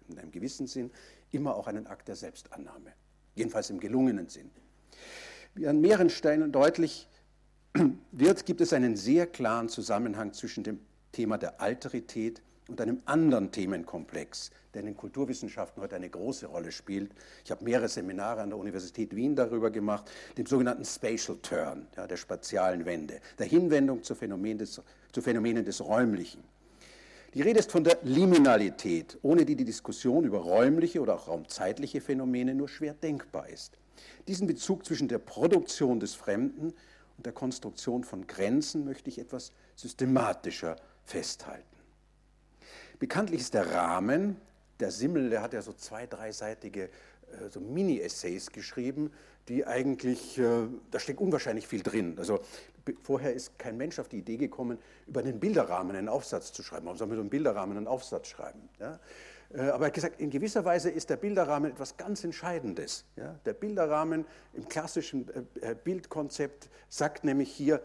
[0.09, 0.91] in einem gewissen Sinn
[1.31, 2.93] immer auch einen Akt der Selbstannahme,
[3.35, 4.51] jedenfalls im gelungenen Sinn.
[5.55, 7.09] Wie an mehreren Stellen deutlich
[8.13, 10.81] wird, gibt es einen sehr klaren Zusammenhang zwischen dem
[11.13, 16.71] Thema der Alterität und einem anderen Themenkomplex, der in den Kulturwissenschaften heute eine große Rolle
[16.71, 17.13] spielt.
[17.45, 22.07] Ich habe mehrere Seminare an der Universität Wien darüber gemacht, dem sogenannten Spatial Turn, ja,
[22.07, 26.45] der spatialen Wende, der Hinwendung zu, Phänomen des, zu Phänomenen des Räumlichen.
[27.35, 32.01] Die Rede ist von der Liminalität, ohne die die Diskussion über räumliche oder auch raumzeitliche
[32.01, 33.79] Phänomene nur schwer denkbar ist.
[34.27, 36.73] Diesen Bezug zwischen der Produktion des Fremden
[37.17, 41.65] und der Konstruktion von Grenzen möchte ich etwas systematischer festhalten.
[42.99, 44.37] Bekanntlich ist der Rahmen,
[44.81, 46.89] der Simmel, der hat ja so zwei, dreiseitige äh,
[47.51, 49.13] so Mini-Essays geschrieben,
[49.49, 52.17] die eigentlich, äh, da steckt unwahrscheinlich viel drin.
[52.19, 52.41] Also
[53.03, 56.87] vorher ist kein Mensch auf die Idee gekommen, über einen Bilderrahmen einen Aufsatz zu schreiben.
[56.87, 58.69] Warum soll man über einen Bilderrahmen einen Aufsatz schreiben?
[58.79, 58.99] Ja?
[59.53, 63.05] Äh, aber er hat gesagt, in gewisser Weise ist der Bilderrahmen etwas ganz Entscheidendes.
[63.17, 63.39] Ja?
[63.45, 65.29] Der Bilderrahmen im klassischen
[65.61, 67.83] äh, Bildkonzept sagt nämlich hier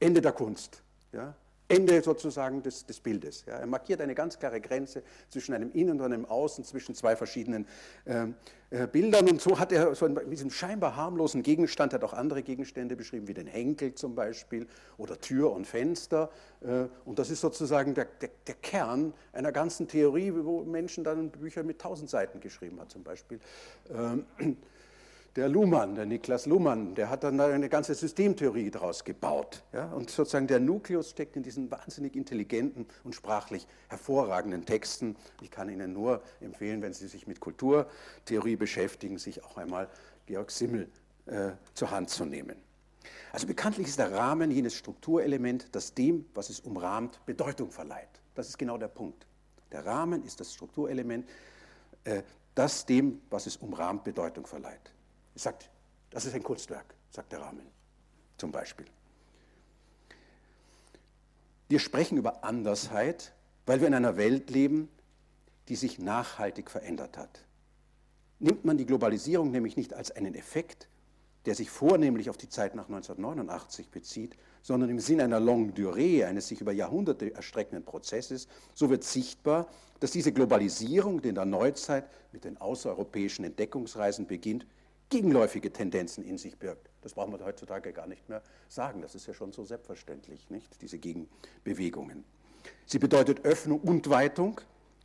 [0.00, 0.82] Ende der Kunst.
[1.12, 1.34] Ja?
[1.68, 3.44] Ende sozusagen des, des Bildes.
[3.46, 3.58] Ja.
[3.58, 7.66] Er markiert eine ganz klare Grenze zwischen einem Innen und einem Außen, zwischen zwei verschiedenen
[8.06, 8.26] äh,
[8.70, 9.28] äh, Bildern.
[9.28, 13.28] Und so hat er so in diesem scheinbar harmlosen Gegenstand, hat auch andere Gegenstände beschrieben,
[13.28, 16.30] wie den Henkel zum Beispiel oder Tür und Fenster.
[16.62, 21.30] Äh, und das ist sozusagen der, der, der, Kern einer ganzen Theorie, wo Menschen dann
[21.30, 23.40] Bücher mit tausend Seiten geschrieben haben zum Beispiel.
[23.90, 24.24] Ähm,
[25.36, 29.62] der Luhmann, der Niklas Luhmann, der hat dann eine ganze Systemtheorie daraus gebaut.
[29.72, 29.92] Ja?
[29.92, 35.16] Und sozusagen der Nukleus steckt in diesen wahnsinnig intelligenten und sprachlich hervorragenden Texten.
[35.42, 39.88] Ich kann Ihnen nur empfehlen, wenn Sie sich mit Kulturtheorie beschäftigen, sich auch einmal
[40.26, 40.88] Georg Simmel
[41.26, 42.56] äh, zur Hand zu nehmen.
[43.32, 48.08] Also bekanntlich ist der Rahmen jenes Strukturelement, das dem, was es umrahmt, Bedeutung verleiht.
[48.34, 49.26] Das ist genau der Punkt.
[49.72, 51.28] Der Rahmen ist das Strukturelement,
[52.04, 52.22] äh,
[52.54, 54.92] das dem, was es umrahmt, Bedeutung verleiht.
[55.38, 55.70] Sagt,
[56.10, 57.66] das ist ein Kunstwerk, sagt der Rahmen
[58.38, 58.86] zum Beispiel.
[61.68, 63.34] Wir sprechen über Andersheit,
[63.66, 64.88] weil wir in einer Welt leben,
[65.68, 67.44] die sich nachhaltig verändert hat.
[68.40, 70.88] Nimmt man die Globalisierung nämlich nicht als einen Effekt,
[71.44, 76.24] der sich vornehmlich auf die Zeit nach 1989 bezieht, sondern im Sinne einer Longue Durée,
[76.24, 79.68] eines sich über Jahrhunderte erstreckenden Prozesses, so wird sichtbar,
[80.00, 84.66] dass diese Globalisierung, die in der Neuzeit mit den außereuropäischen Entdeckungsreisen beginnt,
[85.08, 86.90] gegenläufige Tendenzen in sich birgt.
[87.02, 89.02] Das brauchen wir heutzutage gar nicht mehr sagen.
[89.02, 90.80] Das ist ja schon so selbstverständlich, nicht?
[90.82, 92.24] Diese Gegenbewegungen.
[92.86, 94.60] Sie bedeutet Öffnung und Weitung.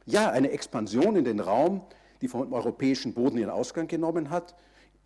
[0.05, 1.81] Ja, eine Expansion in den Raum,
[2.21, 4.55] die vom europäischen Boden ihren Ausgang genommen hat.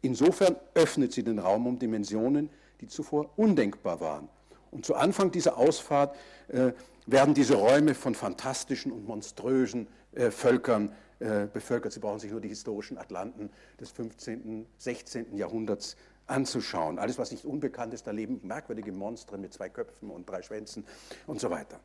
[0.02, 2.50] Insofern öffnet sie den Raum um Dimensionen,
[2.82, 4.30] die zuvor undenkbar waren.
[4.72, 6.16] Und zu Anfang dieser Ausfahrt
[6.48, 6.72] äh,
[7.06, 11.94] werden diese Räume von fantastischen und monströsen äh, Völkern bevölkert.
[11.94, 13.50] Sie brauchen sich nur die historischen Atlanten
[13.80, 15.36] des 15., 16.
[15.38, 15.96] Jahrhunderts
[16.28, 17.00] anzuschauen.
[17.00, 20.86] Alles, was nicht unbekannt ist, da leben merkwürdige Monster mit zwei Köpfen und drei Schwänzen
[21.26, 21.80] und so weiter.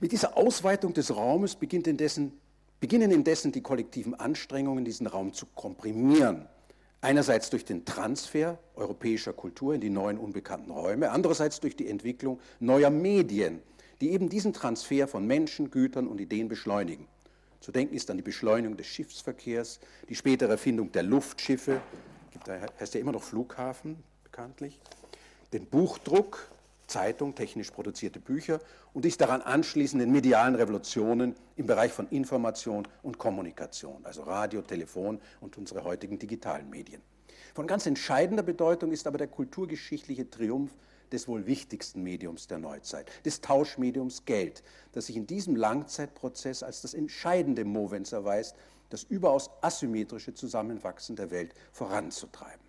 [0.00, 2.32] Mit dieser Ausweitung des Raumes indessen,
[2.80, 6.46] beginnen indessen die kollektiven Anstrengungen, diesen Raum zu komprimieren.
[7.00, 12.40] Einerseits durch den Transfer europäischer Kultur in die neuen unbekannten Räume, andererseits durch die Entwicklung
[12.58, 13.62] neuer Medien,
[14.00, 17.06] die eben diesen Transfer von Menschen, Gütern und Ideen beschleunigen.
[17.60, 21.80] Zu denken ist an die Beschleunigung des Schiffsverkehrs, die spätere Erfindung der Luftschiffe,
[22.44, 24.80] da heißt ja immer noch Flughafen bekanntlich,
[25.52, 26.50] den Buchdruck,
[26.86, 28.60] Zeitung, technisch produzierte Bücher
[28.92, 35.20] und die daran anschließenden medialen Revolutionen im Bereich von Information und Kommunikation, also Radio, Telefon
[35.40, 37.02] und unsere heutigen digitalen Medien.
[37.54, 40.70] Von ganz entscheidender Bedeutung ist aber der kulturgeschichtliche Triumph
[41.12, 46.82] des wohl wichtigsten Mediums der Neuzeit, des Tauschmediums Geld, das sich in diesem Langzeitprozess als
[46.82, 48.56] das entscheidende Movens erweist,
[48.90, 52.66] das überaus asymmetrische Zusammenwachsen der Welt voranzutreiben.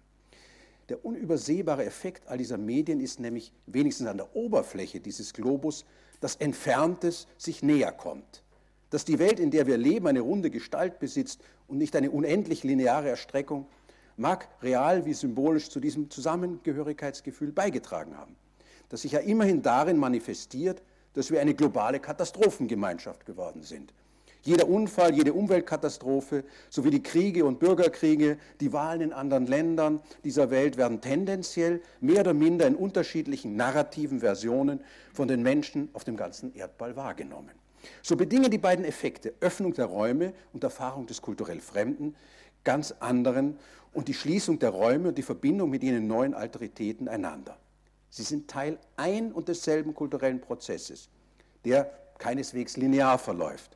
[0.90, 5.86] Der unübersehbare Effekt all dieser Medien ist nämlich wenigstens an der Oberfläche dieses Globus,
[6.22, 8.44] dass Entferntes sich näher kommt.
[8.90, 12.64] Dass die Welt, in der wir leben, eine runde Gestalt besitzt und nicht eine unendlich
[12.64, 13.68] lineare Erstreckung,
[14.18, 18.36] mag real wie symbolisch zu diesem Zusammengehörigkeitsgefühl beigetragen haben,
[18.90, 20.82] das sich ja immerhin darin manifestiert,
[21.14, 23.94] dass wir eine globale Katastrophengemeinschaft geworden sind.
[24.44, 30.52] Jeder Unfall, jede Umweltkatastrophe sowie die Kriege und Bürgerkriege, die Wahlen in anderen Ländern dieser
[30.52, 34.80] Welt werden tendenziell mehr oder minder in unterschiedlichen narrativen Versionen
[35.12, 37.52] von den Menschen auf dem ganzen Erdball wahrgenommen.
[38.02, 42.16] So bedingen die beiden Effekte Öffnung der Räume und Erfahrung des kulturell Fremden
[42.64, 43.58] ganz anderen
[43.98, 47.58] und die Schließung der Räume und die Verbindung mit ihnen neuen Alteritäten einander.
[48.12, 51.10] Sie sind Teil ein und desselben kulturellen Prozesses,
[51.66, 53.76] der keineswegs linear verläuft,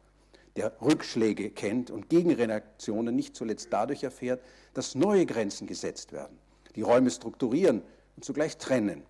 [0.57, 4.43] der Rückschläge kennt und Gegenreaktionen nicht zuletzt dadurch erfährt,
[4.75, 6.37] dass neue Grenzen gesetzt werden,
[6.75, 7.81] die Räume strukturieren
[8.15, 9.01] und zugleich trennen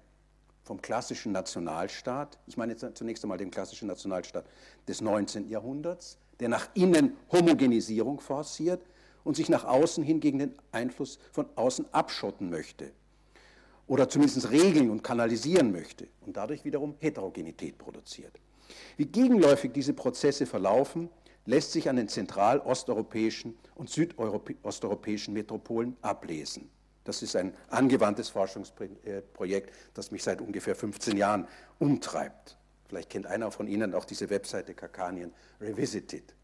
[0.64, 4.46] vom klassischen Nationalstaat, ich meine zunächst einmal den klassischen Nationalstaat
[4.88, 5.50] des 19.
[5.50, 8.82] Jahrhunderts, der nach innen Homogenisierung forciert
[9.24, 12.92] und sich nach außen hin gegen den Einfluss von außen abschotten möchte
[13.88, 18.40] oder zumindest regeln und kanalisieren möchte und dadurch wiederum Heterogenität produziert.
[18.98, 21.10] Wie gegenläufig diese Prozesse verlaufen,
[21.46, 26.70] lässt sich an den zentral-osteuropäischen und südosteuropäischen Metropolen ablesen.
[27.04, 31.48] Das ist ein angewandtes Forschungsprojekt, das mich seit ungefähr 15 Jahren
[31.80, 32.58] umtreibt.
[32.88, 36.36] Vielleicht kennt einer von Ihnen auch diese Webseite Kakanien Revisited.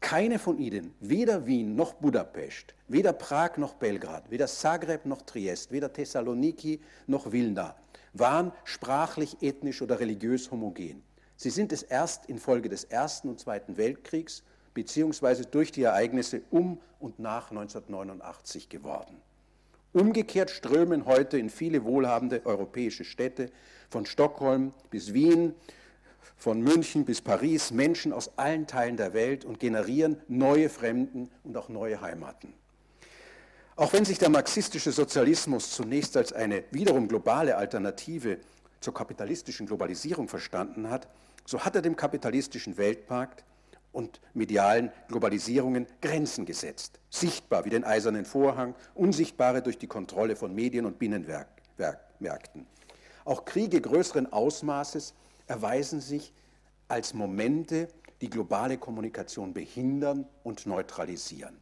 [0.00, 5.72] Keine von ihnen, weder Wien noch Budapest, weder Prag noch Belgrad, weder Zagreb noch Triest,
[5.72, 7.74] weder Thessaloniki noch Vilna,
[8.12, 11.02] waren sprachlich, ethnisch oder religiös homogen.
[11.36, 14.42] Sie sind es erst infolge des Ersten und Zweiten Weltkriegs
[14.74, 19.16] beziehungsweise durch die Ereignisse um und nach 1989 geworden.
[19.94, 23.50] Umgekehrt strömen heute in viele wohlhabende europäische Städte,
[23.88, 25.54] von Stockholm bis Wien,
[26.36, 31.56] von München bis Paris Menschen aus allen Teilen der Welt und generieren neue Fremden und
[31.56, 32.52] auch neue Heimaten.
[33.74, 38.38] Auch wenn sich der marxistische Sozialismus zunächst als eine wiederum globale Alternative
[38.80, 41.08] zur kapitalistischen Globalisierung verstanden hat,
[41.44, 43.44] so hat er dem kapitalistischen Weltmarkt
[43.92, 50.54] und medialen Globalisierungen Grenzen gesetzt, sichtbar wie den eisernen Vorhang, unsichtbare durch die Kontrolle von
[50.54, 52.66] Medien und Binnenmärkten.
[53.24, 55.14] Auch Kriege größeren Ausmaßes
[55.46, 56.32] erweisen sich
[56.88, 57.88] als Momente,
[58.20, 61.58] die globale Kommunikation behindern und neutralisieren.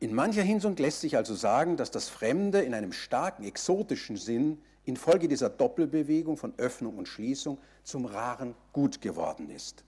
[0.00, 4.62] In mancher Hinsicht lässt sich also sagen, dass das Fremde in einem starken exotischen Sinn
[4.84, 9.84] infolge dieser Doppelbewegung von Öffnung und Schließung zum raren Gut geworden ist.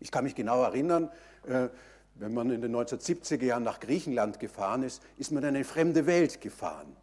[0.00, 1.10] Ich kann mich genau erinnern,
[1.46, 1.68] äh,
[2.14, 6.06] wenn man in den 1970er Jahren nach Griechenland gefahren ist, ist man in eine fremde
[6.06, 6.96] Welt gefahren.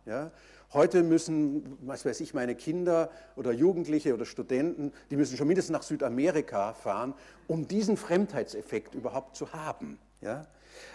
[0.76, 5.72] Heute müssen, was weiß ich, meine Kinder oder Jugendliche oder Studenten, die müssen schon mindestens
[5.72, 7.14] nach Südamerika fahren,
[7.48, 9.98] um diesen Fremdheitseffekt überhaupt zu haben.
[10.20, 10.46] Ja?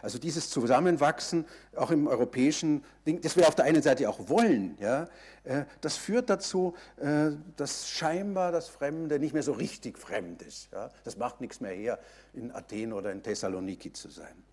[0.03, 4.77] Also dieses Zusammenwachsen, auch im europäischen Ding, das wir auf der einen Seite auch wollen,
[4.79, 5.09] ja,
[5.45, 10.69] äh, das führt dazu, äh, dass scheinbar das Fremde nicht mehr so richtig fremd ist.
[10.73, 10.91] Ja.
[11.05, 11.99] Das macht nichts mehr her,
[12.35, 14.45] in Athen oder in Thessaloniki zu sein.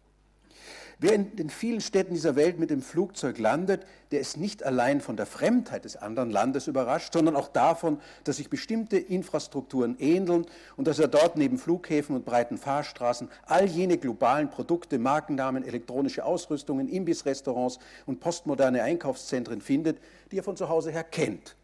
[1.00, 5.00] Wer in den vielen Städten dieser Welt mit dem Flugzeug landet, der ist nicht allein
[5.00, 10.48] von der Fremdheit des anderen Landes überrascht, sondern auch davon, dass sich bestimmte Infrastrukturen ähneln
[10.76, 16.26] und dass er dort neben Flughäfen und breiten Fahrstraßen all jene globalen Produkte, Markennamen, elektronische
[16.26, 20.00] Ausrüstungen, Imbissrestaurants und postmoderne Einkaufszentren findet,
[20.32, 21.56] die er von zu Hause her kennt.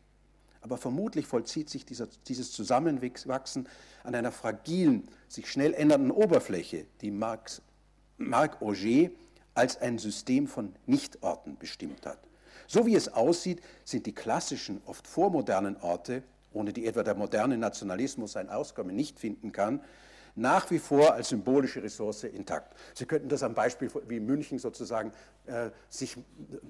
[0.61, 3.67] Aber vermutlich vollzieht sich dieser, dieses Zusammenwachsen
[4.03, 7.63] an einer fragilen, sich schnell ändernden Oberfläche, die Marx,
[8.17, 9.09] Marc Auger
[9.53, 12.19] als ein System von Nichtorten bestimmt hat.
[12.67, 17.57] So wie es aussieht, sind die klassischen, oft vormodernen Orte, ohne die etwa der moderne
[17.57, 19.81] Nationalismus sein Auskommen nicht finden kann,
[20.35, 22.75] nach wie vor als symbolische Ressource intakt.
[22.95, 25.11] Sie könnten das am Beispiel wie München sozusagen
[25.45, 26.17] äh, sich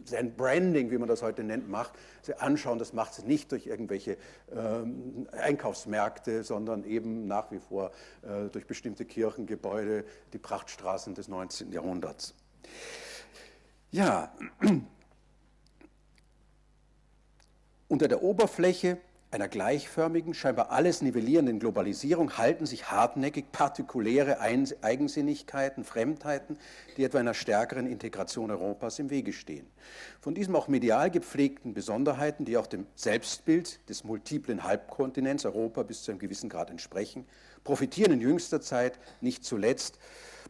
[0.06, 2.80] sein Branding, wie man das heute nennt, macht, Sie anschauen.
[2.80, 4.18] Das macht es nicht durch irgendwelche
[4.54, 7.92] ähm, Einkaufsmärkte, sondern eben nach wie vor
[8.24, 11.72] äh, durch bestimmte Kirchengebäude, die Prachtstraßen des 19.
[11.72, 12.36] Jahrhunderts.
[13.92, 14.34] Ja,
[17.88, 18.98] unter der Oberfläche
[19.34, 26.60] einer gleichförmigen, scheinbar alles nivellierenden Globalisierung halten sich hartnäckig partikuläre Eigensinnigkeiten, Fremdheiten,
[26.98, 29.66] die etwa einer stärkeren Integration Europas im Wege stehen.
[30.22, 36.04] Von diesen auch medial gepflegten Besonderheiten, die auch dem Selbstbild des multiplen Halbkontinents Europa bis
[36.04, 37.26] zu einem gewissen Grad entsprechen,
[37.64, 39.98] profitieren in jüngster Zeit nicht zuletzt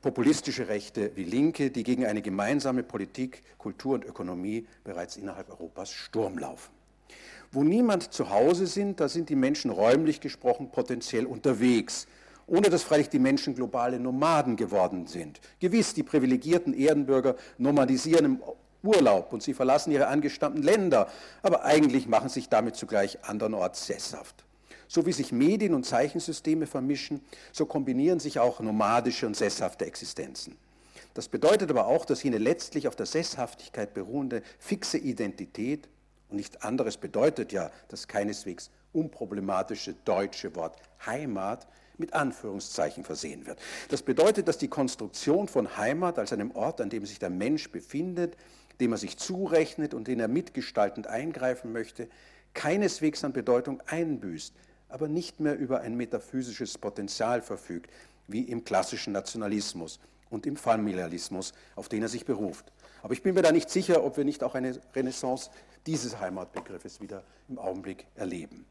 [0.04, 5.92] populistische Rechte wie Linke, die gegen eine gemeinsame Politik, Kultur und Ökonomie bereits innerhalb Europas
[5.92, 6.72] Sturm laufen.
[7.54, 12.06] Wo niemand zu Hause sind, da sind die Menschen räumlich gesprochen potenziell unterwegs,
[12.48, 15.39] ohne dass freilich die Menschen globale Nomaden geworden sind.
[15.60, 18.39] Gewiss, die privilegierten Erdenbürger nomadisieren im
[18.84, 21.08] Urlaub und sie verlassen ihre angestammten Länder,
[21.42, 24.44] aber eigentlich machen sich damit zugleich andernorts sesshaft.
[24.88, 30.58] So wie sich Medien und Zeichensysteme vermischen, so kombinieren sich auch nomadische und sesshafte Existenzen.
[31.13, 35.88] Das bedeutet aber auch, dass jene letztlich auf der Sesshaftigkeit beruhende fixe Identität
[36.30, 41.67] und nichts anderes bedeutet ja das keineswegs unproblematische deutsche Wort Heimat
[41.98, 43.60] mit Anführungszeichen versehen wird.
[43.89, 47.72] Das bedeutet, dass die Konstruktion von Heimat als einem Ort, an dem sich der Mensch
[47.72, 48.36] befindet,
[48.80, 52.08] dem er sich zurechnet und den er mitgestaltend eingreifen möchte,
[52.56, 54.56] keineswegs an Bedeutung einbüßt,
[54.93, 57.89] aber nicht mehr über ein metaphysisches Potenzial verfügt,
[58.27, 62.71] wie im klassischen Nationalismus und im Familialismus, auf den er sich beruft.
[63.01, 65.49] Aber ich bin mir da nicht sicher, ob wir nicht auch eine Renaissance
[65.88, 68.67] dieses Heimatbegriffes wieder im Augenblick erleben.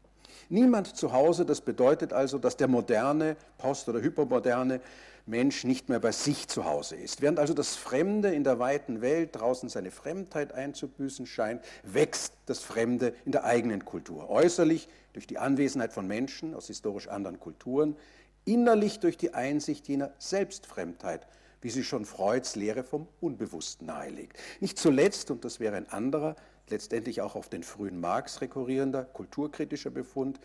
[0.47, 4.79] Niemand zu Hause, das bedeutet also, dass der moderne, post- oder hypermoderne
[5.25, 7.21] Mensch nicht mehr bei sich zu Hause ist.
[7.21, 12.59] Während also das Fremde in der weiten Welt draußen seine Fremdheit einzubüßen scheint, wächst das
[12.59, 14.29] Fremde in der eigenen Kultur.
[14.29, 17.95] Äußerlich durch die Anwesenheit von Menschen aus historisch anderen Kulturen,
[18.45, 21.25] innerlich durch die Einsicht jener Selbstfremdheit,
[21.61, 24.37] wie sie schon Freuds Lehre vom Unbewussten nahelegt.
[24.59, 26.35] Nicht zuletzt, und das wäre ein anderer,
[26.69, 30.39] letztendlich auch auf den frühen Marx rekurrierender, kulturkritischer Befund,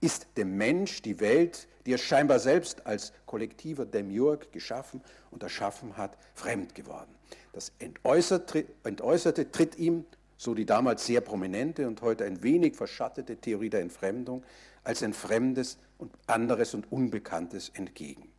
[0.00, 5.96] ist dem Mensch die Welt, die er scheinbar selbst als kollektiver Demiurg geschaffen und erschaffen
[5.96, 7.14] hat, fremd geworden.
[7.52, 10.04] Das Entäußerte tritt ihm,
[10.36, 14.44] so die damals sehr prominente und heute ein wenig verschattete Theorie der Entfremdung,
[14.84, 18.30] als ein Fremdes und anderes und Unbekanntes entgegen.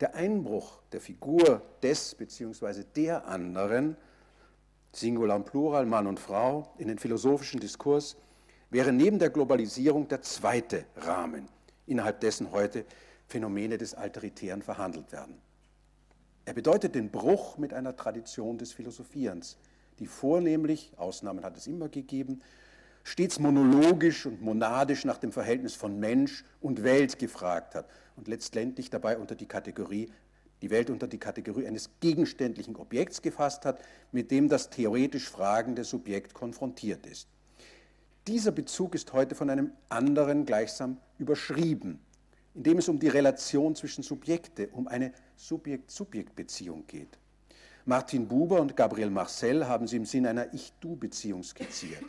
[0.00, 2.84] Der Einbruch der Figur des bzw.
[2.94, 3.96] der anderen,
[4.92, 8.16] Singular und Plural, Mann und Frau, in den philosophischen Diskurs
[8.74, 11.48] wäre neben der Globalisierung der zweite Rahmen,
[11.86, 12.84] innerhalb dessen heute
[13.28, 15.40] Phänomene des Alteritären verhandelt werden.
[16.44, 19.58] Er bedeutet den Bruch mit einer Tradition des Philosophierens,
[20.00, 22.42] die vornehmlich, Ausnahmen hat es immer gegeben,
[23.04, 28.90] stets monologisch und monadisch nach dem Verhältnis von Mensch und Welt gefragt hat und letztendlich
[28.90, 30.10] dabei unter die Kategorie
[30.62, 33.78] die Welt unter die Kategorie eines gegenständlichen Objekts gefasst hat,
[34.12, 37.28] mit dem das theoretisch fragende Subjekt konfrontiert ist.
[38.26, 41.98] Dieser Bezug ist heute von einem anderen gleichsam überschrieben,
[42.54, 47.18] indem es um die Relation zwischen Subjekte, um eine Subjekt-Subjekt-Beziehung geht.
[47.84, 52.02] Martin Buber und Gabriel Marcel haben sie im Sinne einer Ich-Du-Beziehung skizziert.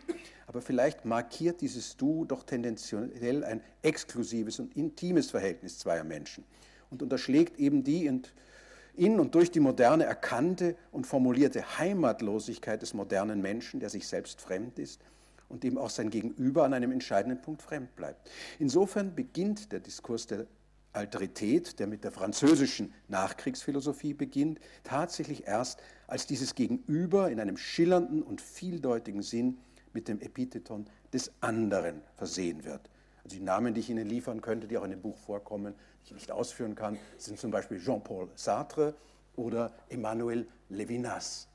[0.47, 6.45] Aber vielleicht markiert dieses Du doch tendenziell ein exklusives und intimes Verhältnis zweier Menschen
[6.91, 13.41] und unterschlägt eben die in und durch die Moderne erkannte und formulierte Heimatlosigkeit des modernen
[13.41, 15.01] Menschen, der sich selbst fremd ist
[15.49, 18.29] und dem auch sein Gegenüber an einem entscheidenden Punkt fremd bleibt.
[18.59, 20.47] Insofern beginnt der Diskurs der
[20.93, 28.23] Alterität, der mit der französischen Nachkriegsphilosophie beginnt, tatsächlich erst, als dieses Gegenüber in einem schillernden
[28.23, 29.57] und vieldeutigen Sinn
[29.93, 32.89] mit dem Epitheton des anderen versehen wird.
[33.23, 36.09] Also die Namen, die ich Ihnen liefern könnte, die auch in dem Buch vorkommen, die
[36.09, 38.95] ich nicht ausführen kann, sind zum Beispiel Jean-Paul Sartre
[39.35, 41.47] oder Emmanuel Levinas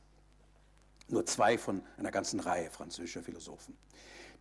[1.13, 3.77] nur zwei von einer ganzen Reihe französischer Philosophen.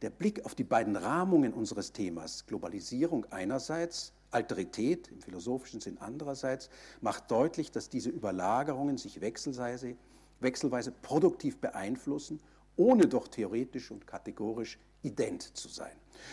[0.01, 6.69] Der Blick auf die beiden Rahmungen unseres Themas, Globalisierung einerseits, Alterität im philosophischen Sinn andererseits,
[7.01, 9.95] macht deutlich, dass diese Überlagerungen sich wechselweise,
[10.39, 12.39] wechselweise produktiv beeinflussen,
[12.77, 15.91] ohne doch theoretisch und kategorisch ident zu sein.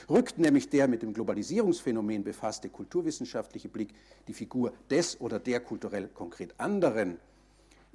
[0.08, 3.94] Rückt nämlich der mit dem Globalisierungsphänomen befasste kulturwissenschaftliche Blick
[4.28, 7.18] die Figur des oder der kulturell konkret anderen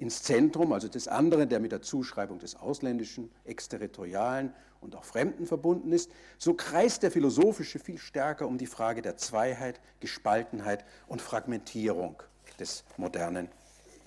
[0.02, 5.46] ins Zentrum, also des anderen, der mit der Zuschreibung des Ausländischen, Exterritorialen und auch Fremden
[5.46, 11.22] verbunden ist, so kreist der Philosophische viel stärker um die Frage der Zweiheit, Gespaltenheit und
[11.22, 12.20] Fragmentierung
[12.58, 13.48] des modernen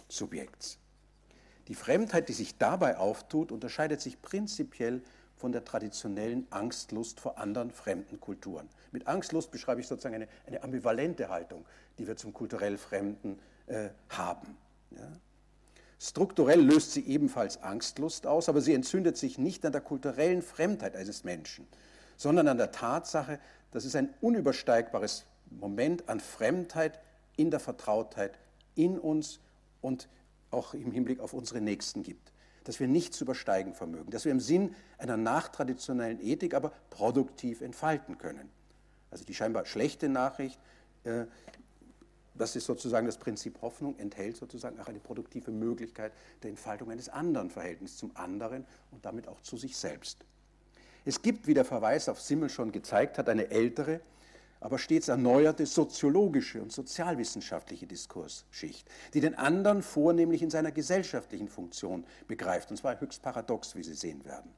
[0.09, 0.79] Subjekts.
[1.69, 5.01] Die Fremdheit, die sich dabei auftut, unterscheidet sich prinzipiell
[5.37, 8.67] von der traditionellen Angstlust vor anderen fremden Kulturen.
[8.91, 11.65] Mit Angstlust beschreibe ich sozusagen eine, eine ambivalente Haltung,
[11.97, 14.57] die wir zum kulturell Fremden äh, haben.
[14.91, 15.07] Ja?
[15.99, 20.95] Strukturell löst sie ebenfalls Angstlust aus, aber sie entzündet sich nicht an der kulturellen Fremdheit
[20.95, 21.67] eines Menschen,
[22.17, 23.39] sondern an der Tatsache,
[23.71, 26.99] dass es ein unübersteigbares Moment an Fremdheit
[27.37, 28.37] in der Vertrautheit
[28.75, 29.39] in uns
[29.81, 30.07] und
[30.51, 32.31] auch im Hinblick auf unsere Nächsten gibt.
[32.63, 38.17] Dass wir nichts übersteigen vermögen, dass wir im Sinn einer nachtraditionellen Ethik aber produktiv entfalten
[38.17, 38.49] können.
[39.11, 40.59] Also die scheinbar schlechte Nachricht,
[41.03, 41.25] äh,
[42.37, 47.09] das ist sozusagen das Prinzip Hoffnung, enthält sozusagen auch eine produktive Möglichkeit der Entfaltung eines
[47.09, 50.25] anderen Verhältnisses zum anderen und damit auch zu sich selbst.
[51.05, 54.01] Es gibt, wie der Verweis auf Simmel schon gezeigt hat, eine ältere,
[54.59, 62.05] aber stets erneuerte soziologische und sozialwissenschaftliche Diskursschicht, die den anderen vornehmlich in seiner gesellschaftlichen Funktion
[62.27, 64.51] begreift, und zwar höchst paradox, wie Sie sehen werden.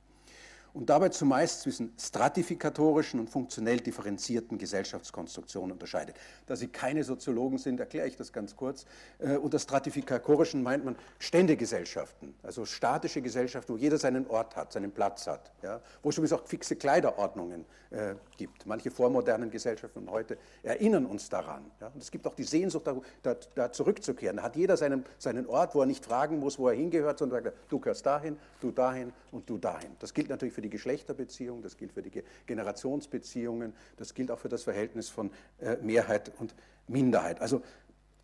[0.78, 6.16] Und dabei zumeist zwischen stratifikatorischen und funktionell differenzierten Gesellschaftskonstruktionen unterscheidet.
[6.46, 8.86] Da Sie keine Soziologen sind, erkläre ich das ganz kurz.
[9.18, 14.92] Äh, unter stratifikatorischen meint man Ständegesellschaften, also statische Gesellschaften, wo jeder seinen Ort hat, seinen
[14.92, 18.66] Platz hat, ja, wo es übrigens auch fixe Kleiderordnungen äh, gibt.
[18.66, 21.72] Manche vormodernen Gesellschaften heute erinnern uns daran.
[21.80, 21.88] Ja.
[21.88, 24.38] Und es gibt auch die Sehnsucht, da, da, da, zurückzukehren.
[24.38, 27.46] Da hat jeder seinen, seinen Ort, wo er nicht fragen muss, wo er hingehört, sondern
[27.46, 29.92] sagt, du gehörst dahin, du dahin und du dahin.
[30.00, 34.50] Das gilt natürlich für die Geschlechterbeziehungen, das gilt für die Generationsbeziehungen, das gilt auch für
[34.50, 36.56] das Verhältnis von äh, Mehrheit und
[36.88, 37.42] Minderheit.
[37.42, 37.62] Also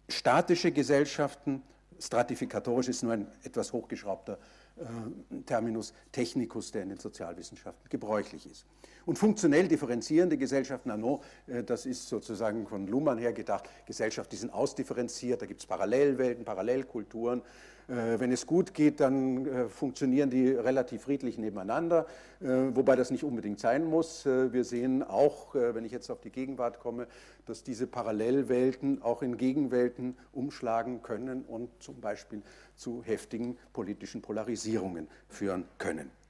[0.09, 1.61] statische Gesellschaften,
[1.99, 4.37] stratifikatorisch ist nur ein etwas hochgeschraubter
[4.77, 8.65] äh, Terminus technicus, der in den Sozialwissenschaften gebräuchlich ist.
[9.05, 14.37] Und funktionell differenzierende Gesellschaften, Arnaud, äh, das ist sozusagen von Luhmann her gedacht, Gesellschaften, die
[14.37, 17.41] sind ausdifferenziert, da gibt es Parallelwelten, Parallelkulturen,
[17.87, 22.05] wenn es gut geht, dann äh, funktionieren die relativ friedlich nebeneinander,
[22.41, 24.25] äh, wobei das nicht unbedingt sein muss.
[24.25, 27.07] Wir sehen auch, wenn ich jetzt auf die Gegenwart komme,
[27.45, 32.41] dass diese Parallelwelten auch in Gegenwelten umschlagen können und zum Beispiel
[32.75, 36.22] zu heftigen politischen Polarisierungen führen können.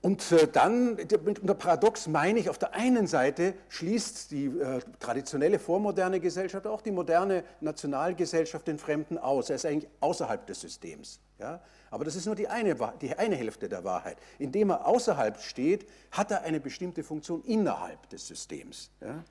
[0.00, 5.58] Und äh, dann, unter Paradox meine ich, auf der einen Seite schließt die äh, traditionelle
[5.58, 9.50] vormoderne Gesellschaft auch die moderne Nationalgesellschaft den Fremden aus.
[9.50, 11.18] Er ist eigentlich außerhalb des Systems.
[11.40, 11.60] Ja?
[11.90, 14.18] Aber das ist nur die eine, die eine Hälfte der Wahrheit.
[14.38, 18.90] Indem er außerhalb steht, hat er eine bestimmte Funktion innerhalb des Systems.
[19.00, 19.24] Ja?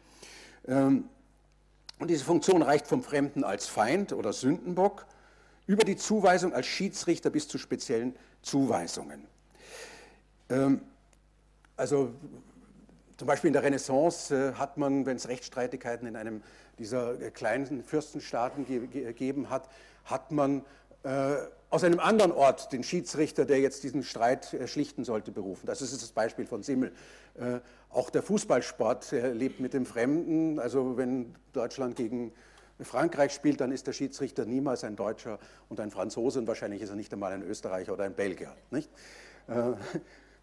[0.67, 1.07] Ähm,
[1.99, 5.05] und diese Funktion reicht vom Fremden als Feind oder Sündenbock
[5.65, 9.27] über die Zuweisung als Schiedsrichter bis zu speziellen Zuweisungen.
[10.49, 10.81] Ähm,
[11.75, 12.13] also
[13.17, 16.43] zum Beispiel in der Renaissance äh, hat man, wenn es Rechtsstreitigkeiten in einem
[16.77, 19.69] dieser äh, kleinen Fürstenstaaten gegeben hat,
[20.05, 20.63] hat man
[21.03, 21.35] äh,
[21.69, 25.65] aus einem anderen Ort den Schiedsrichter, der jetzt diesen Streit schlichten sollte, berufen.
[25.65, 26.93] Das ist das Beispiel von Simmel.
[27.89, 30.59] Auch der Fußballsport lebt mit dem Fremden.
[30.59, 32.31] Also wenn Deutschland gegen
[32.79, 36.89] Frankreich spielt, dann ist der Schiedsrichter niemals ein Deutscher und ein Franzose und wahrscheinlich ist
[36.89, 38.53] er nicht einmal ein Österreicher oder ein Belgier.
[38.71, 38.89] Nicht?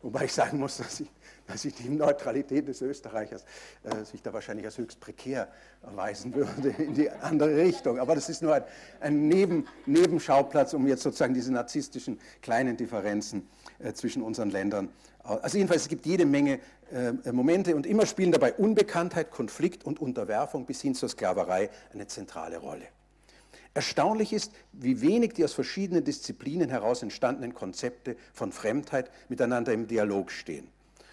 [0.05, 1.11] Wobei ich sagen muss, dass ich,
[1.47, 3.47] dass ich die Neutralität des Österreichers
[3.85, 5.49] äh, sich da wahrscheinlich als höchst prekär
[5.83, 7.99] erweisen würde in die andere Richtung.
[7.99, 8.65] Aber das ist nur ein,
[9.01, 13.49] ein Neben, Nebenschauplatz, um jetzt sozusagen diese narzisstischen kleinen Differenzen
[13.79, 14.91] äh, zwischen unseren Ländern.
[15.23, 16.61] Also jedenfalls, es gibt jede Menge
[16.93, 22.07] äh, Momente und immer spielen dabei Unbekanntheit, Konflikt und Unterwerfung bis hin zur Sklaverei eine
[22.07, 22.85] zentrale Rolle.
[23.75, 29.89] Erstaunlich ist, wie wenig die aus verschiedenen Disziplinen heraus entstandenen Konzepte von Fremdheit miteinander im
[29.89, 30.69] Dialog stehen.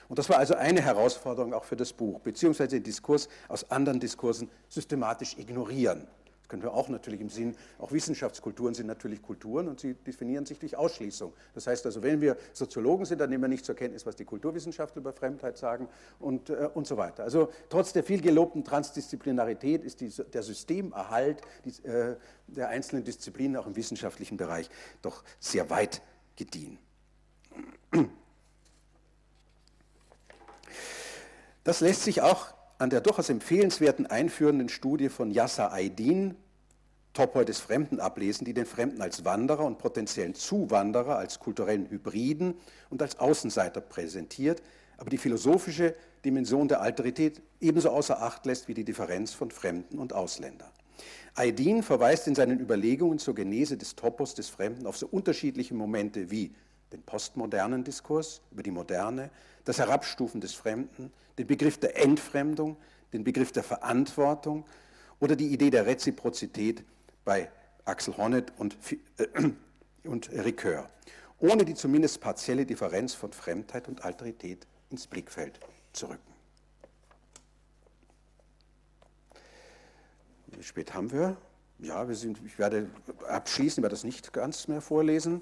[0.07, 3.99] Und das war also eine Herausforderung auch für das Buch, beziehungsweise den Diskurs aus anderen
[3.99, 6.07] Diskursen systematisch ignorieren
[6.51, 10.59] können wir auch natürlich im Sinn, auch Wissenschaftskulturen sind natürlich Kulturen und sie definieren sich
[10.59, 11.31] durch Ausschließung.
[11.55, 14.25] Das heißt also, wenn wir Soziologen sind, dann nehmen wir nicht zur Kenntnis, was die
[14.25, 15.87] Kulturwissenschaftler über Fremdheit sagen
[16.19, 17.23] und, äh, und so weiter.
[17.23, 23.55] Also trotz der viel gelobten Transdisziplinarität ist die, der Systemerhalt die, äh, der einzelnen Disziplinen
[23.55, 24.69] auch im wissenschaftlichen Bereich
[25.01, 26.01] doch sehr weit
[26.35, 26.77] gediehen.
[31.63, 36.33] Das lässt sich auch an der durchaus empfehlenswerten einführenden Studie von Yasser Aydin,
[37.13, 42.55] Topoi des Fremden, ablesen, die den Fremden als Wanderer und potenziellen Zuwanderer, als kulturellen Hybriden
[42.89, 44.63] und als Außenseiter präsentiert,
[44.97, 45.93] aber die philosophische
[46.25, 50.71] Dimension der Alterität ebenso außer Acht lässt wie die Differenz von Fremden und Ausländern.
[51.35, 56.31] Aydin verweist in seinen Überlegungen zur Genese des Topos des Fremden auf so unterschiedliche Momente
[56.31, 56.55] wie
[56.91, 59.29] den postmodernen Diskurs über die Moderne,
[59.65, 62.77] das Herabstufen des Fremden, den Begriff der Entfremdung,
[63.13, 64.63] den Begriff der Verantwortung
[65.19, 66.83] oder die Idee der Reziprozität
[67.25, 67.51] bei
[67.83, 68.77] Axel Honneth und,
[69.17, 69.27] äh,
[70.03, 70.87] und Ricoeur,
[71.39, 75.59] ohne die zumindest partielle Differenz von Fremdheit und Alterität ins Blickfeld
[75.93, 76.31] zu rücken.
[80.45, 81.37] Wie spät haben wir?
[81.79, 82.87] Ja, wir sind, ich werde
[83.27, 85.41] abschließen, ich werde das nicht ganz mehr vorlesen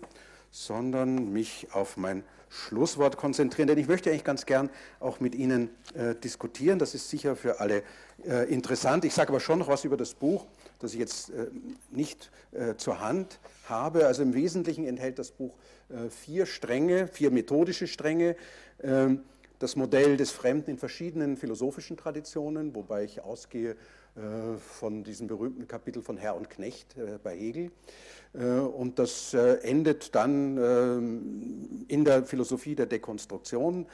[0.51, 4.69] sondern mich auf mein Schlusswort konzentrieren, denn ich möchte eigentlich ganz gern
[4.99, 6.79] auch mit Ihnen äh, diskutieren.
[6.79, 7.83] Das ist sicher für alle
[8.25, 9.05] äh, interessant.
[9.05, 10.47] Ich sage aber schon noch was über das Buch,
[10.79, 11.47] das ich jetzt äh,
[11.91, 14.07] nicht äh, zur Hand habe.
[14.07, 15.55] Also im Wesentlichen enthält das Buch
[15.89, 18.35] äh, vier Stränge, vier methodische Stränge.
[18.81, 19.21] Ähm,
[19.59, 23.75] das Modell des Fremden in verschiedenen philosophischen Traditionen, wobei ich ausgehe
[24.59, 27.71] von diesem berühmten Kapitel von Herr und Knecht bei Hegel.
[28.33, 33.87] Äh, und das äh, endet dann ähm, in der Philosophie der Dekonstruktion.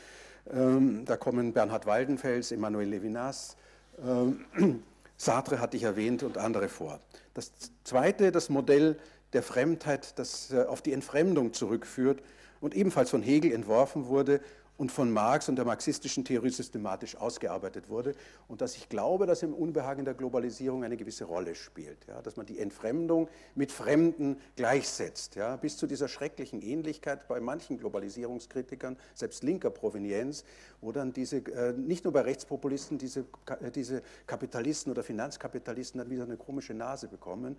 [0.52, 3.58] Ähm, da kommen Bernhard Waldenfels, Emmanuel Levinas,
[4.04, 4.46] ähm,
[5.18, 7.00] Sartre hatte ich erwähnt und andere vor.
[7.34, 7.52] Das
[7.86, 8.98] zweite, das Modell
[9.32, 12.22] der Fremdheit, das äh, auf die Entfremdung zurückführt,
[12.62, 14.42] und ebenfalls von Hegel entworfen wurde
[14.78, 18.14] und von Marx und der marxistischen Theorie systematisch ausgearbeitet wurde
[18.48, 22.36] und dass ich glaube, dass im Unbehagen der Globalisierung eine gewisse Rolle spielt, ja, dass
[22.36, 28.98] man die Entfremdung mit Fremden gleichsetzt, ja, bis zu dieser schrecklichen Ähnlichkeit bei manchen Globalisierungskritikern,
[29.14, 30.44] selbst linker Provenienz,
[30.82, 33.26] wo dann diese, äh, nicht nur bei Rechtspopulisten, diese,
[33.62, 37.58] äh, diese Kapitalisten oder Finanzkapitalisten dann wieder eine komische Nase bekommen.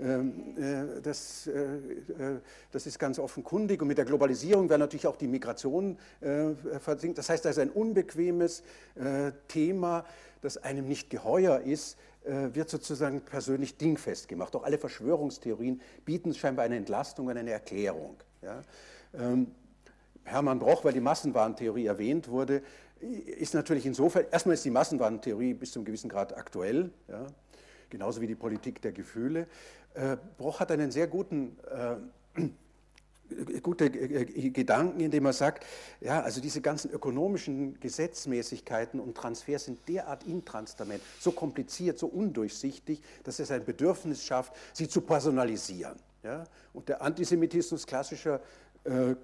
[0.00, 2.40] Ähm, äh, das, äh, äh,
[2.70, 5.98] das ist ganz offenkundig und mit der Globalisierung wäre natürlich auch die Migration
[6.80, 7.18] versinkt.
[7.18, 8.62] Das heißt, das ist ein unbequemes
[9.48, 10.04] Thema,
[10.42, 14.54] das einem nicht geheuer ist, wird sozusagen persönlich dingfest gemacht.
[14.54, 18.16] Auch alle Verschwörungstheorien bieten scheinbar eine Entlastung und eine Erklärung.
[19.14, 19.48] Ähm,
[20.24, 22.62] Hermann Broch, weil die Massenwarentheorie erwähnt wurde,
[23.00, 27.26] ist natürlich insofern, erstmal ist die Massenwarentheorie bis zum gewissen Grad aktuell, ja,
[27.90, 29.46] genauso wie die Politik der Gefühle.
[30.36, 31.56] Broch hat einen sehr guten
[33.62, 35.64] gute äh, Gedanken, indem er sagt,
[36.00, 43.02] ja, also diese ganzen ökonomischen Gesetzmäßigkeiten und Transfers sind derart intransparent, so kompliziert, so undurchsichtig,
[43.24, 45.96] dass es ein Bedürfnis schafft, sie zu personalisieren.
[46.22, 46.44] Ja?
[46.72, 48.40] Und der Antisemitismus klassischer
[48.84, 49.14] äh,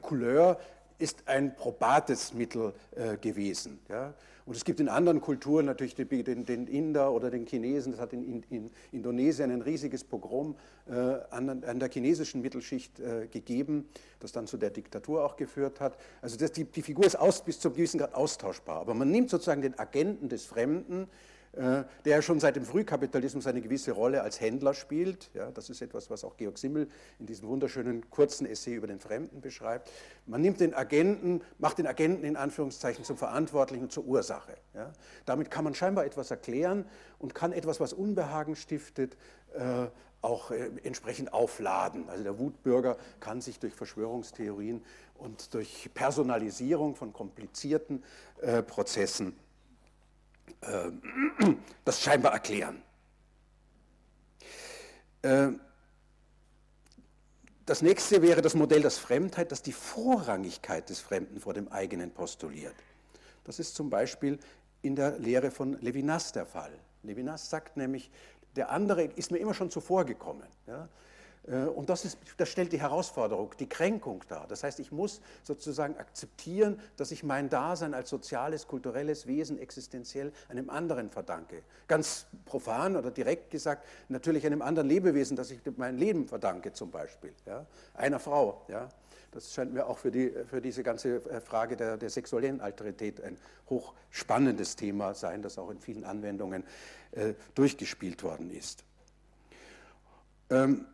[0.00, 0.60] Couleur
[0.98, 3.80] ist ein probates Mittel äh, gewesen.
[3.88, 4.12] Ja?
[4.50, 8.12] Und es gibt in anderen Kulturen natürlich den, den Inder oder den Chinesen, das hat
[8.12, 10.56] in, in Indonesien ein riesiges Pogrom
[10.88, 10.92] äh,
[11.30, 13.88] an, an, der chinesischen Mittelschicht äh, gegeben,
[14.18, 15.96] das dann zu der Diktatur auch geführt hat.
[16.20, 19.30] Also das, die, die, Figur ist aus, bis zum gewissen Grad austauschbar, aber man nimmt
[19.30, 21.06] sozusagen den Agenten des Fremden,
[21.52, 25.30] der schon seit dem Frühkapitalismus eine gewisse Rolle als Händler spielt.
[25.34, 26.86] Ja, das ist etwas, was auch Georg Simmel
[27.18, 29.90] in diesem wunderschönen kurzen Essay über den Fremden beschreibt.
[30.26, 34.56] Man nimmt den Agenten, macht den Agenten in Anführungszeichen zum Verantwortlichen und zur Ursache.
[34.74, 34.92] Ja.
[35.26, 36.84] Damit kann man scheinbar etwas erklären
[37.18, 39.16] und kann etwas, was Unbehagen stiftet,
[39.54, 39.86] äh,
[40.22, 42.08] auch äh, entsprechend aufladen.
[42.08, 44.82] Also der Wutbürger kann sich durch Verschwörungstheorien
[45.14, 48.04] und durch Personalisierung von komplizierten
[48.40, 49.34] äh, Prozessen
[50.60, 52.82] äh, das scheinbar erklären.
[55.22, 55.50] Äh,
[57.66, 62.10] das nächste wäre das Modell der Fremdheit, das die Vorrangigkeit des Fremden vor dem eigenen
[62.10, 62.74] postuliert.
[63.44, 64.38] Das ist zum Beispiel
[64.82, 66.72] in der Lehre von Levinas der Fall.
[67.02, 68.10] Levinas sagt nämlich,
[68.56, 70.46] der andere ist mir immer schon zuvor gekommen.
[70.66, 70.88] Ja?
[71.46, 74.46] Äh, und das, ist, das stellt die Herausforderung, die Kränkung dar.
[74.46, 80.32] Das heißt, ich muss sozusagen akzeptieren, dass ich mein Dasein als soziales, kulturelles Wesen existenziell
[80.48, 81.62] einem anderen verdanke.
[81.88, 86.90] Ganz profan oder direkt gesagt, natürlich einem anderen Lebewesen, das ich mein Leben verdanke zum
[86.90, 87.32] Beispiel.
[87.46, 87.66] Ja?
[87.94, 88.64] Einer Frau.
[88.68, 88.88] Ja?
[89.32, 93.22] Das scheint mir auch für, die, für diese ganze äh, Frage der, der sexuellen Alterität
[93.22, 93.38] ein
[93.68, 96.64] hochspannendes Thema sein, das auch in vielen Anwendungen
[97.12, 98.84] äh, durchgespielt worden ist.
[100.50, 100.84] Ähm,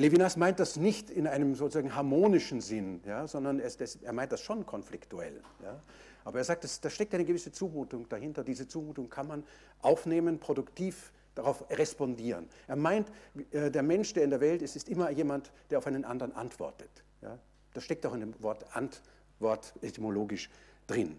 [0.00, 4.40] Levinas meint das nicht in einem sozusagen harmonischen Sinn, ja, sondern das, er meint das
[4.40, 5.40] schon konfliktuell.
[5.62, 5.80] Ja.
[6.24, 8.42] Aber er sagt, da steckt eine gewisse Zumutung dahinter.
[8.42, 9.44] Diese Zumutung kann man
[9.82, 12.48] aufnehmen, produktiv darauf respondieren.
[12.66, 13.10] Er meint,
[13.50, 16.34] äh, der Mensch, der in der Welt ist, ist immer jemand, der auf einen anderen
[16.34, 16.90] antwortet.
[17.22, 17.38] Ja.
[17.74, 20.50] Das steckt auch in dem Wort Antwort etymologisch
[20.86, 21.18] drin.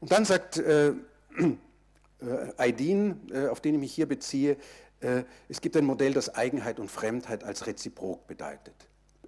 [0.00, 0.90] Und dann sagt äh,
[1.38, 1.54] äh,
[2.56, 4.56] Aydin, äh, auf den ich mich hier beziehe,
[5.48, 8.74] es gibt ein Modell, das Eigenheit und Fremdheit als reziprok bedeutet,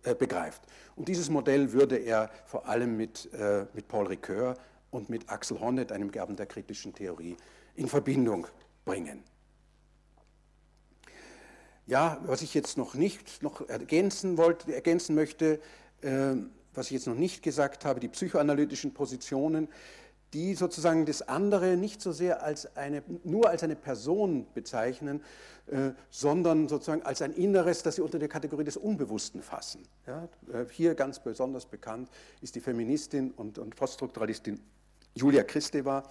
[0.04, 0.62] äh, begreift.
[0.96, 4.56] Und dieses Modell würde er vor allem mit, äh, mit Paul Ricoeur
[4.90, 7.36] und mit Axel Honneth, einem Gaben der kritischen Theorie,
[7.74, 8.46] in Verbindung
[8.84, 9.24] bringen.
[11.86, 15.60] Ja, was ich jetzt noch nicht noch ergänzen, wollte, ergänzen möchte,
[16.00, 16.34] äh,
[16.72, 19.68] was ich jetzt noch nicht gesagt habe, die psychoanalytischen Positionen,
[20.34, 25.22] die sozusagen das andere nicht so sehr als eine, nur als eine Person bezeichnen,
[25.68, 29.82] äh, sondern sozusagen als ein Inneres, das sie unter der Kategorie des Unbewussten fassen.
[30.06, 32.10] Ja, äh, hier ganz besonders bekannt
[32.42, 34.60] ist die Feministin und, und Poststrukturalistin
[35.14, 36.02] Julia Kristeva,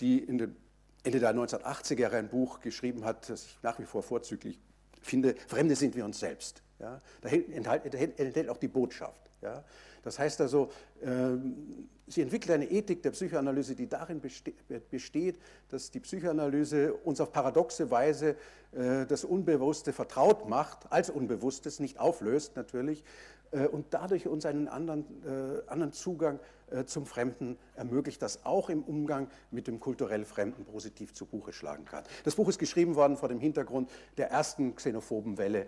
[0.00, 0.56] die in den
[1.02, 4.60] Ende der 1980er Jahre ein Buch geschrieben hat, das ich nach wie vor vorzüglich
[5.00, 6.62] finde, Fremde sind wir uns selbst.
[6.78, 9.30] Ja, da enthält, enthält auch die Botschaft.
[9.40, 9.64] Ja.
[10.02, 10.70] Das heißt also,
[11.02, 15.38] ähm, sie entwickelt eine Ethik der Psychoanalyse, die darin besteht,
[15.68, 18.36] dass die Psychoanalyse uns auf paradoxe Weise
[18.72, 23.04] äh, das Unbewusste vertraut macht, als Unbewusstes, nicht auflöst natürlich,
[23.52, 26.38] äh, und dadurch uns einen anderen, äh, anderen Zugang
[26.86, 31.84] zum Fremden ermöglicht, das auch im Umgang mit dem kulturell Fremden positiv zu Buche schlagen
[31.84, 32.02] kann.
[32.24, 35.66] Das Buch ist geschrieben worden vor dem Hintergrund der ersten xenophoben Welle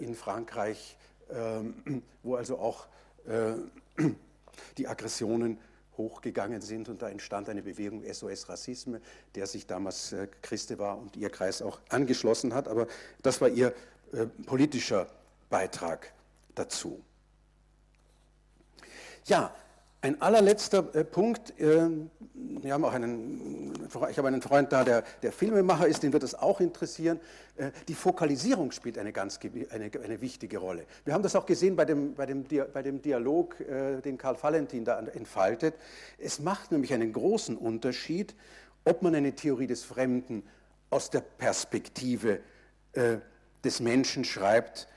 [0.00, 0.98] in Frankreich,
[1.30, 2.88] ähm, wo also auch
[4.78, 5.58] die Aggressionen
[5.96, 9.00] hochgegangen sind und da entstand eine Bewegung SOS Rassisme,
[9.34, 12.86] der sich damals äh, Christe war und ihr Kreis auch angeschlossen hat, aber
[13.22, 13.74] das war ihr
[14.12, 15.08] äh, politischer
[15.50, 16.12] Beitrag
[16.54, 17.02] dazu.
[19.26, 19.54] Ja,
[20.04, 21.58] ein allerletzter äh, Punkt.
[21.58, 21.88] Äh,
[22.34, 23.72] wir haben auch einen,
[24.10, 27.18] ich habe einen Freund da, der, der Filmemacher ist, den wird das auch interessieren.
[27.56, 30.84] Äh, die Fokalisierung spielt eine ganz eine, eine wichtige Rolle.
[31.06, 33.56] Wir haben das auch gesehen bei dem, bei dem, bei dem Dialog,
[34.04, 35.74] den Karl Valentin da entfaltet.
[36.18, 38.34] Es macht nämlich einen großen Unterschied,
[38.84, 40.42] ob man eine Theorie des Fremden
[40.90, 42.40] aus der Perspektive
[43.64, 44.88] des Menschen schreibt,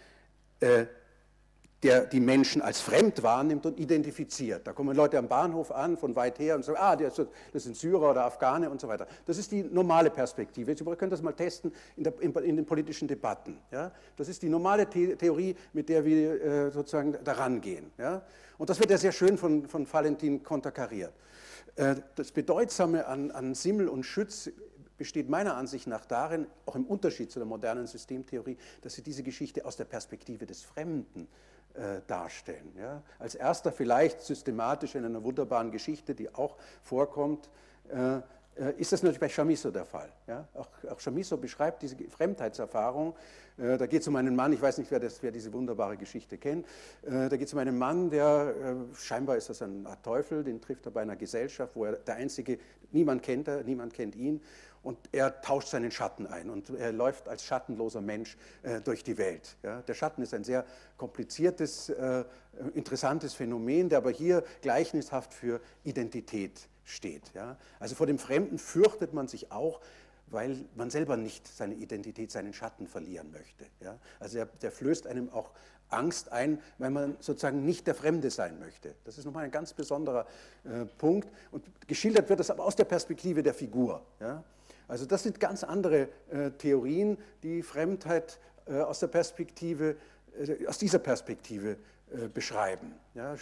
[1.84, 4.66] der die Menschen als fremd wahrnimmt und identifiziert.
[4.66, 8.12] Da kommen Leute am Bahnhof an, von weit her und sagen, ah, das sind Syrer
[8.12, 9.08] oder Afghane und so weiter.
[9.26, 10.76] Das ist die normale Perspektive.
[10.76, 13.60] Sie können das mal testen in, der, in, den politischen Debatten.
[13.72, 13.92] Ja?
[14.16, 17.92] Das ist die normale The Theorie, mit der wir äh, sozusagen daran gehen.
[18.00, 18.24] Ja?
[18.58, 21.14] Und das wird ja sehr schön von, von Valentin konterkariert.
[21.76, 24.50] Äh, das Bedeutsame an, an Simmel und Schütz
[24.98, 29.22] besteht meiner Ansicht nach darin, auch im Unterschied zu der modernen Systemtheorie, dass sie diese
[29.22, 31.28] Geschichte aus der Perspektive des Fremden
[31.78, 32.74] äh, darstellen.
[32.78, 33.02] Ja?
[33.20, 37.50] Als erster vielleicht systematisch in einer wunderbaren Geschichte, die auch vorkommt,
[37.90, 38.18] äh,
[38.60, 40.10] äh, ist das natürlich bei Chamisso der Fall.
[40.28, 40.48] Ja?
[40.54, 43.16] Auch, auch Chamisso beschreibt diese Fremdheitserfahrung.
[43.58, 45.98] Äh, da geht es um einen Mann, ich weiß nicht, wer, das, wer diese wunderbare
[45.98, 46.66] Geschichte kennt.
[47.04, 48.54] Äh, da geht es um einen Mann, der
[48.96, 52.16] scheinbar ist das ein Art Teufel, den trifft er bei einer Gesellschaft, wo er der
[52.16, 52.58] Einzige,
[52.92, 54.42] niemand kennt er, niemand kennt ihn
[54.88, 59.18] und er tauscht seinen Schatten ein und er läuft als schattenloser Mensch äh, durch die
[59.18, 59.58] Welt.
[59.62, 59.82] Ja.
[59.82, 60.66] Der Schatten ist ein sehr
[60.96, 62.24] kompliziertes, äh,
[62.74, 67.34] interessantes Phänomen, der aber hier gleichnishaft für Identität steht.
[67.34, 67.58] Ja.
[67.82, 69.82] Also vor dem Fremden fürchtet man sich auch,
[70.28, 73.66] weil man selber nicht seine Identität, seinen Schatten verlieren möchte.
[73.82, 74.00] Ja.
[74.22, 75.52] Also der, der flößt einem auch
[75.90, 78.96] Angst ein, weil man sozusagen nicht der Fremde sein möchte.
[79.04, 80.26] Das ist nochmal ein ganz besonderer
[80.64, 81.30] äh, Punkt.
[81.52, 84.02] Und geschildert wird das aber aus der Perspektive der Figur.
[84.22, 84.46] Ja.
[84.88, 89.96] Also das sind ganz andere äh, Theorien, die Fremdheit äh, aus, der Perspektive,
[90.40, 91.78] äh, aus dieser Perspektive
[92.12, 92.94] äh, beschreiben.
[93.16, 93.38] Ja, äh,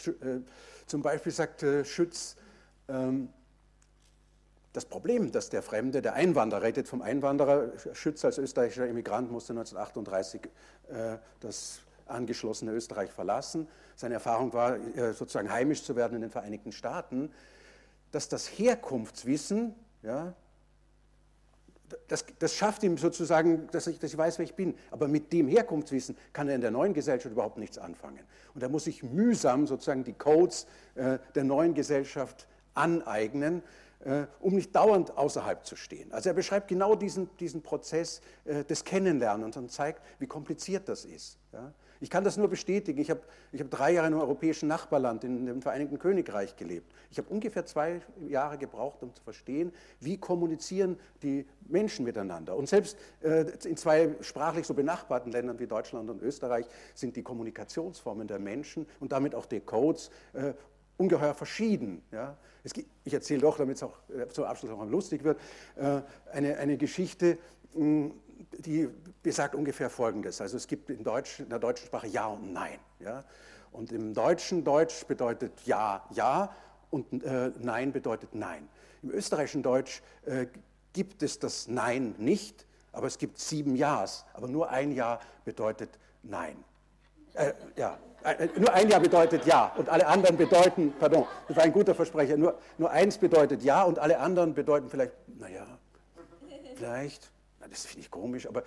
[0.87, 2.35] zum Beispiel sagt äh, Schütz,
[2.87, 3.29] ähm,
[4.73, 9.53] das Problem, dass der Fremde, der Einwanderer, redet vom Einwanderer, Schütz als österreichischer Immigrant musste
[9.53, 10.49] 1938
[11.39, 13.69] das angeschlossene Österreich verlassen.
[13.95, 14.77] Seine Erfahrung war,
[15.13, 17.31] sozusagen heimisch zu werden in den Vereinigten Staaten,
[18.11, 20.33] dass das Herkunftswissen, ja,
[22.07, 24.75] das, das, schafft ihm sozusagen, dass ich, dass ich weiß, wer ich bin.
[24.91, 28.21] Aber mit dem Herkunftswissen kann er in der neuen Gesellschaft überhaupt nichts anfangen.
[28.53, 33.61] Und da muss ich mühsam sozusagen die Codes äh, der neuen Gesellschaft aneignen,
[34.03, 36.11] äh, um nicht dauernd außerhalb zu stehen.
[36.11, 41.05] Also er beschreibt genau diesen, diesen Prozess äh, des Kennenlernens und zeigt, wie kompliziert das
[41.05, 41.37] ist.
[41.53, 41.73] Ja?
[41.99, 42.99] Ich kann das nur bestätigen.
[42.99, 43.21] Ich habe
[43.51, 46.93] ich hab drei Jahre in einem europäischen Nachbarland, in dem Vereinigten Königreich gelebt.
[47.11, 52.55] Ich habe ungefähr zwei Jahre gebraucht, um zu verstehen, wie kommunizieren die Menschen miteinander.
[52.55, 57.23] Und selbst äh, in zwei sprachlich so benachbarten Ländern wie Deutschland und Österreich sind die
[57.23, 60.53] Kommunikationsformen der Menschen und damit auch die Codes äh,
[60.97, 62.01] ungeheuer verschieden.
[62.11, 62.37] Ja?
[62.73, 65.39] Gibt, ich erzähle doch, damit es auch äh, zum Abschluss auch lustig wird,
[65.75, 67.37] äh, eine, eine Geschichte,
[67.75, 68.11] mh,
[68.59, 68.89] die
[69.23, 70.41] besagt ungefähr Folgendes.
[70.41, 72.79] Also es gibt in, Deutsch, in der deutschen Sprache Ja und Nein.
[72.99, 73.23] Ja?
[73.71, 76.55] Und im Deutschen Deutsch bedeutet Ja, Ja
[76.89, 78.67] und äh, Nein bedeutet Nein.
[79.03, 80.47] Im österreichischen Deutsch äh,
[80.93, 85.89] gibt es das Nein nicht, aber es gibt sieben Ja's, aber nur ein Ja bedeutet
[86.23, 86.63] Nein.
[87.33, 91.63] Äh, ja, äh, nur ein Ja bedeutet Ja und alle anderen bedeuten, pardon, das war
[91.63, 95.65] ein guter Versprecher, nur, nur eins bedeutet Ja und alle anderen bedeuten vielleicht, naja,
[96.75, 97.31] vielleicht,
[97.69, 98.63] das finde ich komisch, aber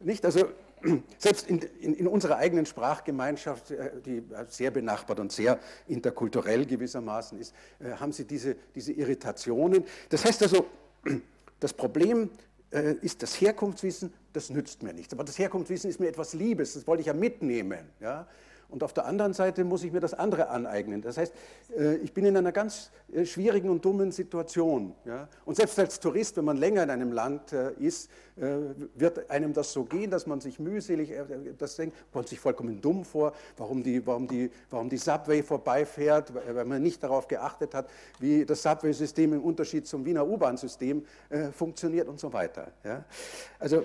[0.00, 0.48] nicht, also
[1.18, 7.38] selbst in, in, in, unserer eigenen Sprachgemeinschaft, äh, die sehr benachbart und sehr interkulturell gewissermaßen
[7.38, 9.84] ist, äh, haben sie diese, diese Irritationen.
[10.08, 10.66] Das heißt also,
[11.60, 12.30] das Problem
[12.70, 15.12] äh, ist das Herkunftswissen, das nützt mir nichts.
[15.12, 17.90] Aber das Herkunftswissen ist mir etwas Liebes, das wollte ich ja mitnehmen.
[18.00, 18.26] Ja?
[18.70, 21.02] Und auf der anderen Seite muss ich mir das andere aneignen.
[21.02, 21.34] Das heißt,
[21.76, 24.94] äh, ich bin in einer ganz äh, schwierigen und dummen Situation.
[25.44, 28.10] Und selbst als Tourist, wenn man länger in einem Land äh, ist,
[28.94, 31.12] wird einem das so gehen, dass man sich mühselig
[31.58, 36.32] das denkt, kommt sich vollkommen dumm vor, warum die, warum die, warum die Subway vorbeifährt,
[36.34, 41.04] weil man nicht darauf geachtet hat, wie das Subway-System im Unterschied zum Wiener U-Bahn-System
[41.52, 42.72] funktioniert und so weiter.
[43.58, 43.84] Also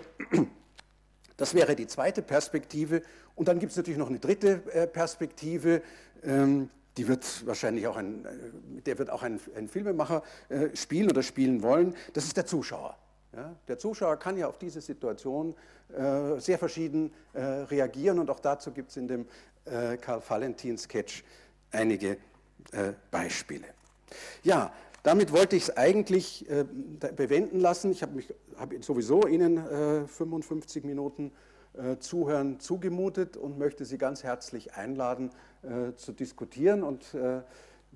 [1.38, 3.02] das wäre die zweite Perspektive.
[3.36, 5.82] Und dann gibt es natürlich noch eine dritte äh, Perspektive,
[6.24, 11.10] ähm, die wird wahrscheinlich auch ein, äh, der wird auch ein, ein Filmemacher äh, spielen
[11.10, 11.96] oder spielen wollen.
[12.14, 12.98] Das ist der Zuschauer.
[13.68, 15.56] der Zuschauer kann ja auf diese Situation
[16.38, 19.28] sehr verschieden reagieren und auch dazu gibt es in dem
[20.02, 21.24] Karl Valentin-Sketch
[21.72, 22.18] einige
[23.12, 23.68] Beispiele.
[24.42, 24.74] Ja,
[25.06, 26.66] damit wollte ich es eigentlich äh,
[27.16, 27.92] bewenden lassen.
[27.92, 28.24] Ich habe
[28.58, 31.32] hab sowieso Ihnen äh, 55 Minuten
[31.74, 35.32] äh, Zuhören zugemutet und möchte Sie ganz herzlich einladen,
[35.64, 36.84] äh, zu diskutieren.
[36.84, 37.42] Und äh,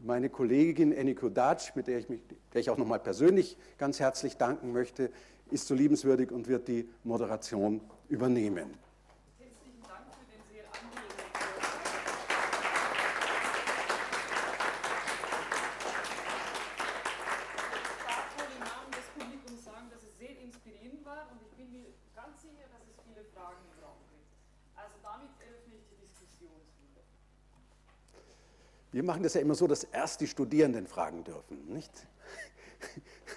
[0.02, 2.22] Meine Kollegin Eniko Datsch, mit der ich, mich,
[2.54, 5.12] der ich auch nochmal persönlich ganz herzlich danken möchte,
[5.52, 8.70] ist so liebenswürdig und wird die Moderation übernehmen.
[28.92, 31.92] Wir machen das ja immer so, dass erst die Studierenden fragen dürfen, nicht?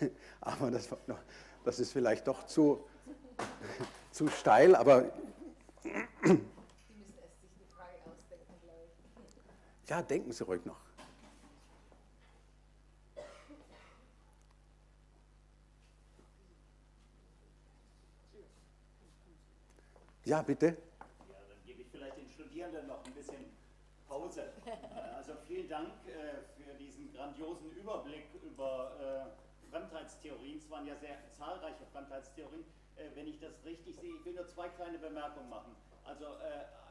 [0.40, 0.88] Aber das,
[1.64, 2.84] das ist vielleicht doch zu,
[4.10, 5.12] zu steil, aber.
[9.88, 10.80] Ja, denken Sie ruhig noch.
[20.24, 20.66] Ja, bitte.
[20.66, 20.74] Ja,
[21.48, 23.44] dann gebe ich vielleicht den Studierenden noch ein bisschen
[24.08, 24.52] Pause.
[25.52, 30.56] Vielen Dank äh, für diesen grandiosen Überblick über äh, Fremdheitstheorien.
[30.56, 32.64] Es waren ja sehr zahlreiche Fremdheitstheorien.
[32.96, 35.76] Äh, wenn ich das richtig sehe, ich will nur zwei kleine Bemerkungen machen.
[36.04, 36.24] Also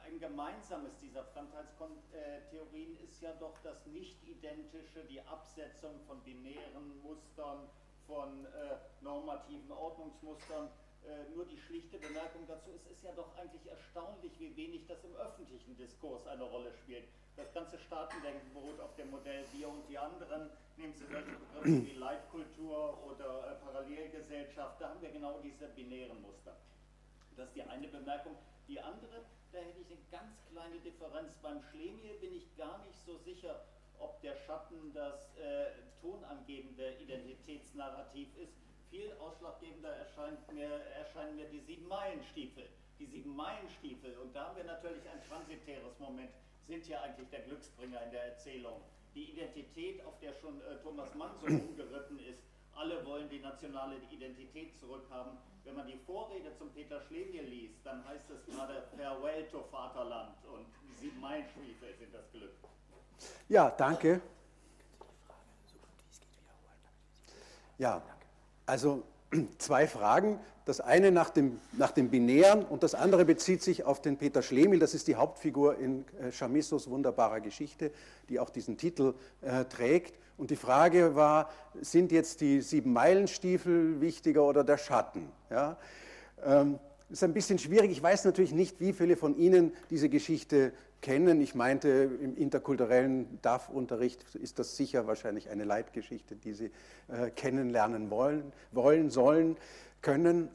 [0.05, 7.67] ein gemeinsames dieser Fremdheitstheorien ist ja doch das Nicht-Identische, die Absetzung von binären Mustern,
[8.05, 8.45] von
[9.01, 10.69] normativen Ordnungsmustern
[11.35, 15.15] nur die schlichte Bemerkung dazu, es ist ja doch eigentlich erstaunlich, wie wenig das im
[15.15, 17.05] öffentlichen Diskurs eine Rolle spielt.
[17.35, 20.49] Das ganze Staatendenken beruht auf dem Modell Wir und die anderen.
[20.77, 26.21] Nehmen Sie solche Begriffe wie Leitkultur oder äh, Parallelgesellschaft, da haben wir genau diese binären
[26.21, 26.55] Muster.
[27.35, 28.35] Das ist die eine Bemerkung.
[28.67, 31.35] Die andere, da hätte ich eine ganz kleine Differenz.
[31.41, 33.63] Beim Schlemiel bin ich gar nicht so sicher,
[33.99, 35.71] ob der Schatten das äh,
[36.01, 38.53] tonangebende Identitätsnarrativ ist
[38.91, 40.69] viel ausschlaggebender erscheint mir,
[40.99, 42.67] erscheinen mir die sieben Meilenstiefel.
[42.99, 46.29] Die sieben Meilenstiefel, und da haben wir natürlich ein transitäres Moment,
[46.67, 48.81] sind ja eigentlich der Glücksbringer in der Erzählung.
[49.15, 52.43] Die Identität, auf der schon äh, Thomas Mann so umgeritten ist,
[52.75, 55.37] alle wollen die nationale Identität zurückhaben.
[55.63, 60.35] Wenn man die Vorrede zum Peter Schlemiel liest, dann heißt es gerade Farewell to Vaterland
[60.53, 62.53] und die sieben Meilenstiefel sind das Glück.
[63.49, 64.21] Ja, danke.
[67.77, 68.01] Ja,
[68.71, 69.03] also
[69.57, 70.39] zwei Fragen.
[70.63, 74.41] Das eine nach dem, nach dem Binären und das andere bezieht sich auf den Peter
[74.41, 74.79] Schlemiel.
[74.79, 77.91] Das ist die Hauptfigur in äh, Chamissos wunderbarer Geschichte,
[78.29, 80.17] die auch diesen Titel äh, trägt.
[80.37, 81.49] Und die Frage war,
[81.81, 85.27] sind jetzt die sieben Meilenstiefel wichtiger oder der Schatten?
[85.49, 85.77] Ja?
[86.45, 87.91] Ähm, ist ein bisschen schwierig.
[87.91, 91.41] Ich weiß natürlich nicht, wie viele von Ihnen diese Geschichte kennen.
[91.41, 91.89] Ich meinte,
[92.21, 96.71] im interkulturellen DAF-Unterricht ist das sicher wahrscheinlich eine Leitgeschichte, die Sie
[97.07, 99.57] äh, kennenlernen wollen, wollen, sollen,
[100.01, 100.49] können.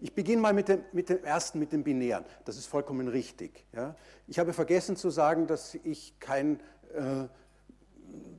[0.00, 2.24] Ich beginne mal mit dem, mit dem ersten, mit dem Binären.
[2.44, 3.64] Das ist vollkommen richtig.
[3.72, 3.96] Ja.
[4.26, 6.60] Ich habe vergessen zu sagen, dass ich kein
[6.94, 7.28] äh,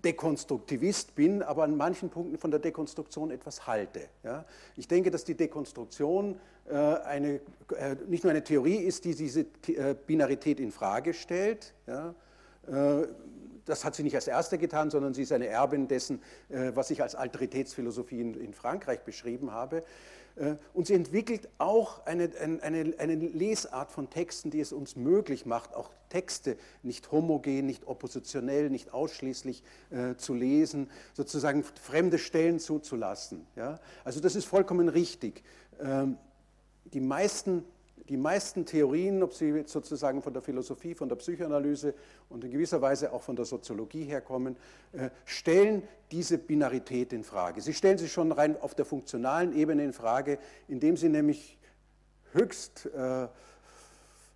[0.03, 4.07] Dekonstruktivist bin, aber an manchen Punkten von der Dekonstruktion etwas halte.
[4.23, 4.45] Ja.
[4.75, 6.39] Ich denke, dass die Dekonstruktion
[6.73, 7.39] eine,
[7.77, 11.73] äh, nicht nur eine Theorie ist, die diese äh, Binarität in Frage stellt.
[11.85, 12.13] Ja.
[12.67, 13.07] Äh,
[13.67, 16.89] das hat sie nicht als erste getan, sondern sie ist eine Erbin dessen, äh, was
[16.89, 19.83] ich als Alteritätsphilosophie in, Frankreich beschrieben habe.
[20.35, 22.29] Äh, und sie entwickelt auch eine,
[22.61, 27.87] eine, eine, Lesart von Texten, die es uns möglich macht, auch Texte nicht homogen, nicht
[27.87, 33.45] oppositionell, nicht ausschließlich äh, zu lesen, sozusagen fremde Stellen zuzulassen.
[33.55, 33.79] Ja?
[34.03, 35.43] Also das ist vollkommen richtig.
[35.81, 36.17] Ähm,
[36.93, 37.63] die meisten
[38.09, 41.93] die meisten Theorien, ob sie sozusagen von der Philosophie, von der Psychoanalyse
[42.29, 44.55] und in gewisser Weise auch von der Soziologie herkommen,
[44.93, 47.59] äh, stellen diese Binarität in Frage.
[47.61, 51.57] Sie stellen sie schon rein auf der funktionalen Ebene in Frage, indem sie nämlich
[52.31, 53.27] höchst äh,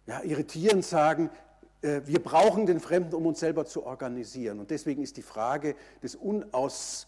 [0.07, 1.29] ja, irritierend sagen,
[1.81, 4.59] äh, wir brauchen den Fremden, um uns selber zu organisieren.
[4.59, 7.07] Und deswegen ist die Frage des unaus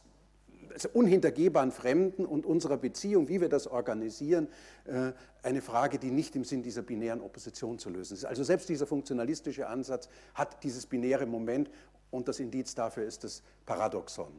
[0.74, 4.48] also unhintergehbaren Fremden und unserer Beziehung, wie wir das organisieren,
[4.86, 5.12] äh,
[5.44, 8.26] eine Frage, die nicht im Sinn dieser binären Opposition zu lösen ist.
[8.26, 11.70] Also selbst dieser funktionalistische Ansatz hat dieses binäre Moment
[12.12, 14.32] und das Indiz dafür ist das Paradoxon.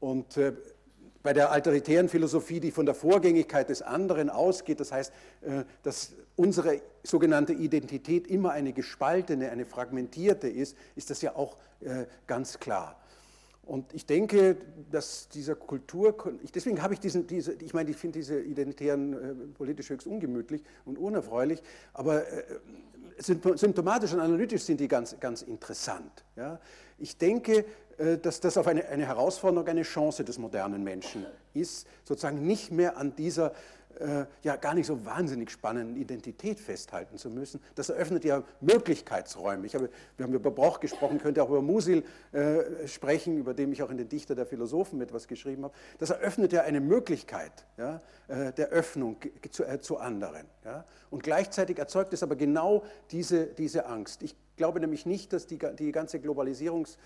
[0.00, 0.52] Und äh,
[1.22, 5.12] bei der alteritären Philosophie, die von der Vorgängigkeit des anderen ausgeht, das heißt,
[5.42, 11.56] äh, dass unsere sogenannte Identität immer eine gespaltene, eine fragmentierte ist, ist das ja auch
[12.26, 12.99] ganz klar.
[13.70, 14.56] Und ich denke,
[14.90, 16.16] dass dieser Kultur,
[16.52, 20.64] deswegen habe ich diesen, diese, ich meine, ich finde diese Identitären äh, politisch höchst ungemütlich
[20.84, 21.62] und unerfreulich,
[21.92, 22.42] aber äh,
[23.20, 26.24] symptomatisch und analytisch sind die ganz, ganz interessant.
[26.34, 26.58] Ja?
[26.98, 27.64] Ich denke,
[27.98, 32.72] äh, dass das auf eine, eine Herausforderung, eine Chance des modernen Menschen ist, sozusagen nicht
[32.72, 33.52] mehr an dieser
[33.98, 37.60] äh, ja gar nicht so wahnsinnig spannenden Identität festhalten zu müssen.
[37.74, 39.66] Das eröffnet ja Möglichkeitsräume.
[39.66, 43.72] Ich habe, wir haben über Broch gesprochen, könnte auch über Musil äh, sprechen, über den
[43.72, 45.74] ich auch in den Dichter der Philosophen etwas geschrieben habe.
[45.98, 49.16] Das eröffnet ja eine Möglichkeit ja, äh, der Öffnung
[49.50, 50.46] zu, äh, zu anderen.
[50.64, 50.84] Ja.
[51.10, 54.22] Und gleichzeitig erzeugt es aber genau diese, diese Angst.
[54.22, 56.96] Ich glaube nämlich nicht, dass die, die ganze Globalisierungs-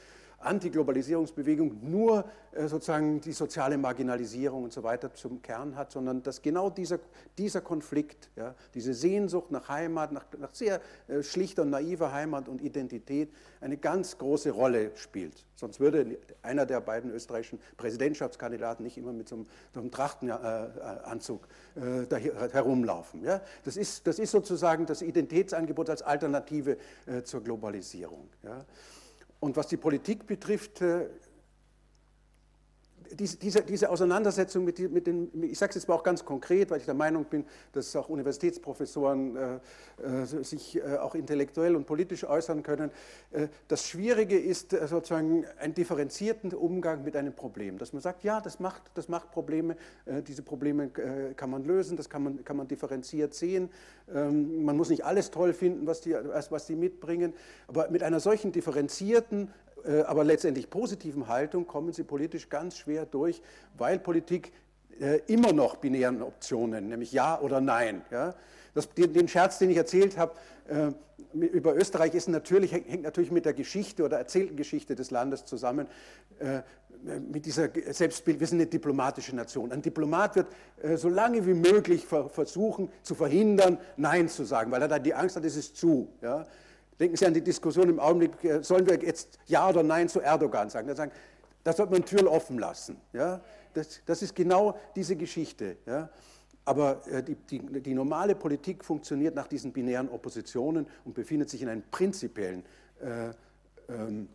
[0.44, 6.42] Antiglobalisierungsbewegung nur äh, sozusagen die soziale Marginalisierung und so weiter zum Kern hat, sondern dass
[6.42, 6.98] genau dieser,
[7.38, 12.48] dieser Konflikt, ja, diese Sehnsucht nach Heimat, nach, nach sehr äh, schlichter und naiver Heimat
[12.48, 15.44] und Identität eine ganz große Rolle spielt.
[15.56, 21.48] Sonst würde einer der beiden österreichischen Präsidentschaftskandidaten nicht immer mit so einem, so einem Trachtenanzug
[21.76, 23.22] äh, da herumlaufen.
[23.24, 23.40] Ja?
[23.64, 26.76] Das, ist, das ist sozusagen das Identitätsangebot als Alternative
[27.06, 28.28] äh, zur Globalisierung.
[28.42, 28.64] Ja?
[29.44, 30.82] Und was die Politik betrifft,
[33.20, 36.70] äh, diese, diese, Auseinandersetzung mit, mit den, ich sage es jetzt mal auch ganz konkret,
[36.70, 41.86] weil ich der Meinung bin, dass auch Universitätsprofessoren äh, äh sich äh, auch intellektuell und
[41.86, 42.90] politisch äußern können.
[43.30, 48.24] Äh, das Schwierige ist äh, sozusagen ein differenzierten Umgang mit einem Problem, dass man sagt,
[48.24, 50.88] ja, das macht, das macht Probleme, äh, diese Probleme
[51.36, 53.70] kann man lösen, das kann man, kann man differenziert sehen.
[54.12, 57.32] Ähm, man muss nicht alles toll finden, was die, was die mitbringen,
[57.68, 59.50] aber mit einer solchen differenzierten
[60.06, 63.42] aber letztendlich positiven Haltung kommen sie politisch ganz schwer durch,
[63.76, 64.52] weil Politik
[65.00, 68.02] äh, immer noch binären Optionen, nämlich Ja oder Nein.
[68.10, 68.34] Ja?
[68.74, 70.34] Das, den, Scherz, den ich erzählt habe
[70.68, 70.92] äh,
[71.46, 75.88] über Österreich, ist natürlich, hängt natürlich mit der Geschichte oder erzählten Geschichte des Landes zusammen.
[77.28, 79.72] mit dieser Selbstbild, wir sind eine diplomatische Nation.
[79.72, 80.46] Ein Diplomat wird
[80.94, 85.34] so lange wie möglich versuchen zu verhindern, Nein zu sagen, weil er dann die Angst
[85.34, 86.08] hat, es ist zu.
[86.22, 86.46] Ja?
[86.98, 90.20] Denken Sie an die Diskussion im Augenblick, äh, sollen wir jetzt Ja oder Nein zu
[90.20, 90.88] Erdogan sagen?
[90.88, 91.12] Da sagen,
[91.64, 93.00] da sollte man Türen offen lassen.
[93.12, 93.40] Ja?
[93.72, 95.76] Das, das ist genau diese Geschichte.
[95.86, 96.10] Ja?
[96.64, 101.62] Aber äh, die, die, die, normale Politik funktioniert nach diesen binären Oppositionen und befindet sich
[101.62, 102.64] in einem prinzipiellen
[103.00, 103.30] äh,
[103.92, 104.28] ähm,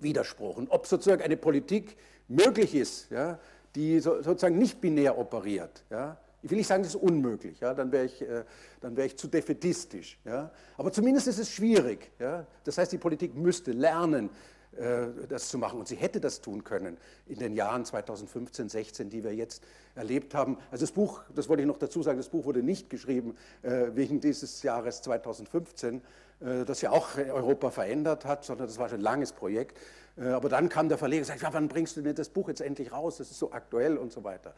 [0.00, 0.56] Widerspruch.
[0.56, 1.96] Und ob sozusagen eine Politik
[2.28, 3.38] möglich ist, ja,
[3.74, 7.72] die so, sozusagen nicht binär operiert, ja, ich will nicht sagen, das ist unmöglich, ja,
[7.72, 8.44] dann wäre ich, äh,
[8.82, 10.18] wär ich zu defetistisch.
[10.26, 10.50] Ja.
[10.76, 12.10] Aber zumindest ist es schwierig.
[12.18, 12.46] Ja.
[12.64, 14.28] Das heißt, die Politik müsste lernen,
[14.76, 15.78] äh, das zu machen.
[15.78, 19.62] Und sie hätte das tun können in den Jahren 2015, 16, die wir jetzt
[19.94, 20.58] erlebt haben.
[20.70, 23.86] Also das Buch, das wollte ich noch dazu sagen, das Buch wurde nicht geschrieben äh,
[23.94, 26.02] wegen dieses Jahres 2015,
[26.40, 29.78] äh, das ja auch Europa verändert hat, sondern das war schon ein langes Projekt.
[30.16, 32.48] Äh, aber dann kam der Verleger und sagte, ja, wann bringst du denn das Buch
[32.48, 33.18] jetzt endlich raus?
[33.18, 34.54] Das ist so aktuell und so weiter.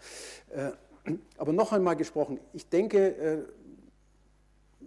[1.07, 3.38] Äh, aber noch einmal gesprochen, ich denke, äh,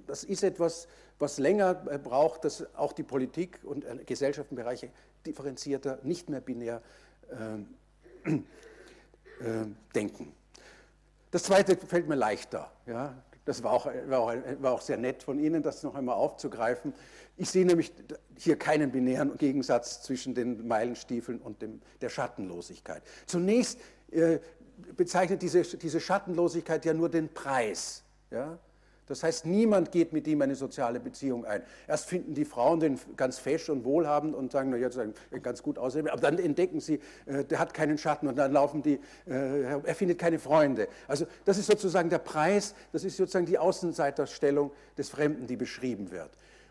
[0.07, 0.88] das ist etwas,
[1.20, 4.89] was länger äh, braucht, dass auch die Politik und Gesellschaftsbereiche
[5.26, 6.82] differenzierter, nicht mehr binär
[8.26, 10.34] äh, äh, denken.
[11.32, 12.72] Das Zweite fällt mir leichter.
[12.88, 13.22] Ja?
[13.45, 16.93] Das war auch, war, auch, war auch, sehr nett von Ihnen, das noch einmal aufzugreifen.
[17.38, 17.91] Ich sehe nämlich
[18.38, 23.01] hier keinen binären Gegensatz zwischen den Meilenstiefeln und dem, der Schattenlosigkeit.
[23.26, 23.80] Zunächst
[24.11, 24.39] äh,
[24.95, 28.03] bezeichnet diese, diese Schattenlosigkeit ja nur den Preis.
[28.32, 28.57] Ja?
[29.09, 31.63] Das heißt, niemand geht mit ihm eine soziale Beziehung ein.
[31.88, 34.89] Erst finden die Frauen den ganz fesch und wohlhabend und sagen, na ja,
[35.41, 38.84] ganz gut aussehen, aber dann entdecken sie, äh, der hat keinen Schatten und dann laufen
[38.84, 40.88] die, äh, er findet keine Freunde.
[41.07, 46.11] Also das ist sozusagen der Preis, das ist sozusagen die Außenseiterstellung des Fremden, die beschrieben
[46.11, 46.30] wird.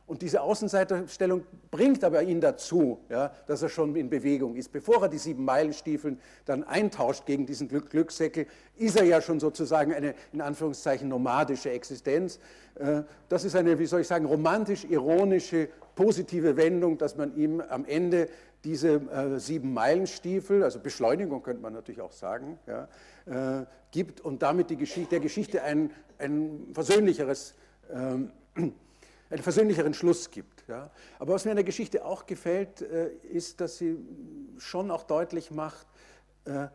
[0.09, 4.72] Und diese Außenseiterstellung bringt aber ihn dazu, ja, dass er schon in Bewegung ist.
[4.72, 8.46] Bevor er die sieben Meilenstiefeln dann eintauscht gegen diesen Glück Glückssäckel,
[8.76, 12.40] ist er ja schon sozusagen eine in Anführungszeichen nomadische Existenz.
[12.76, 17.84] Äh, das ist eine, wie soll ich sagen, romantisch-ironische, positive Wendung, dass man ihm am
[17.84, 18.28] Ende
[18.64, 22.88] diese äh, sieben Meilenstiefel, also Beschleunigung könnte man natürlich auch sagen, ja,
[23.26, 27.54] äh, gibt und damit Geschichte, der Geschichte ein, ein versöhnlicheres
[27.92, 28.30] ähm,
[29.31, 30.64] einen versöhnlicheren Schluss gibt.
[30.68, 30.91] Ja.
[31.18, 33.99] Aber was mir in der Geschichte auch gefällt, äh, ist, dass sie
[34.59, 35.87] schon auch deutlich macht,
[36.45, 36.68] äh,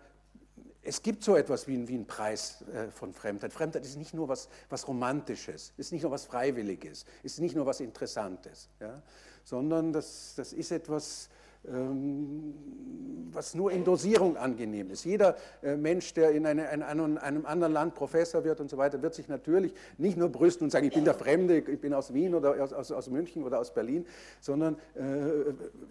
[0.86, 3.54] es gibt so etwas wie, wie einen Preis äh, von Fremdheit.
[3.54, 7.66] Fremdheit ist nicht nur was, was Romantisches, ist nicht nur was Freiwilliges, ist nicht nur
[7.66, 9.02] was Interessantes, ja,
[9.44, 11.30] sondern das, das ist etwas,
[11.66, 15.06] was nur in Dosierung angenehm ist.
[15.06, 19.02] Jeder äh, Mensch, der in, eine, in, einem anderen Land Professor wird und so weiter,
[19.02, 22.14] wird sich natürlich nicht nur brüsten und sagen, ich bin der Fremde, ich bin aus
[22.14, 24.06] Wien oder aus, München oder aus Berlin,
[24.40, 25.02] sondern äh,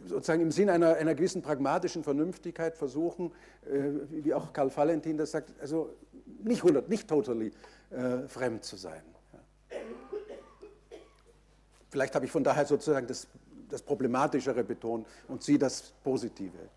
[0.06, 3.32] sozusagen im Sinn einer, einer gewissen pragmatischen Vernünftigkeit versuchen,
[3.64, 5.90] äh, wie auch Karl Valentin das sagt, also
[6.42, 7.52] nicht 100, nicht totally
[8.26, 9.02] fremd zu sein.
[11.90, 13.28] Vielleicht habe ich von daher sozusagen das
[13.72, 16.68] das Problematischere betont und sie das Positive.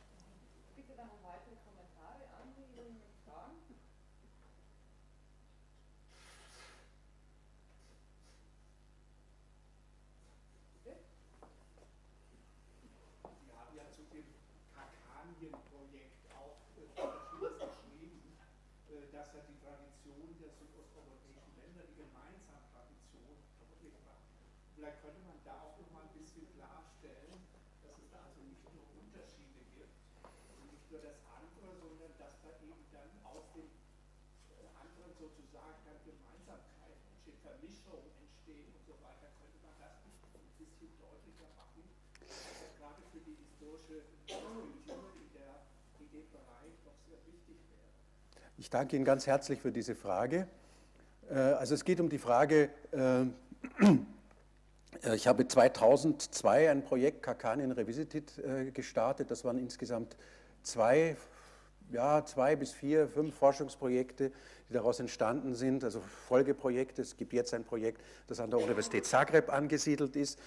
[19.44, 24.26] die Tradition der südosteuropäischen Länder, die gemeinsame Tradition kaputt macht.
[24.74, 27.36] Vielleicht könnte man da auch noch mal ein bisschen klarstellen,
[27.84, 32.34] dass es da also nicht nur Unterschiede gibt und nicht nur das andere, sondern dass
[32.42, 38.96] da eben dann aus dem äh, anderen sozusagen dann Gemeinsamkeiten entstehen, Vermischungen entstehen und so
[39.04, 39.30] weiter.
[39.36, 41.86] Könnte man das ein bisschen deutlicher machen,
[42.80, 45.70] gerade für die historische Kultur in, der,
[46.02, 47.96] in dem Bereich doch sehr wichtig wäre.
[48.58, 50.48] Ich danke Ihnen ganz herzlich für diese Frage.
[51.30, 53.26] Äh, also es geht um die Frage, äh,
[55.14, 58.32] ich habe 2002 ein Projekt Kakanien Revisited
[58.74, 59.30] gestartet.
[59.30, 60.16] Das waren insgesamt
[60.64, 61.18] zwei
[61.92, 64.32] ja, zwei bis vier, fünf Forschungsprojekte,
[64.70, 67.02] die daraus entstanden sind, also Folgeprojekte.
[67.02, 70.40] Es gibt jetzt ein Projekt, das an der Universität Zagreb angesiedelt ist.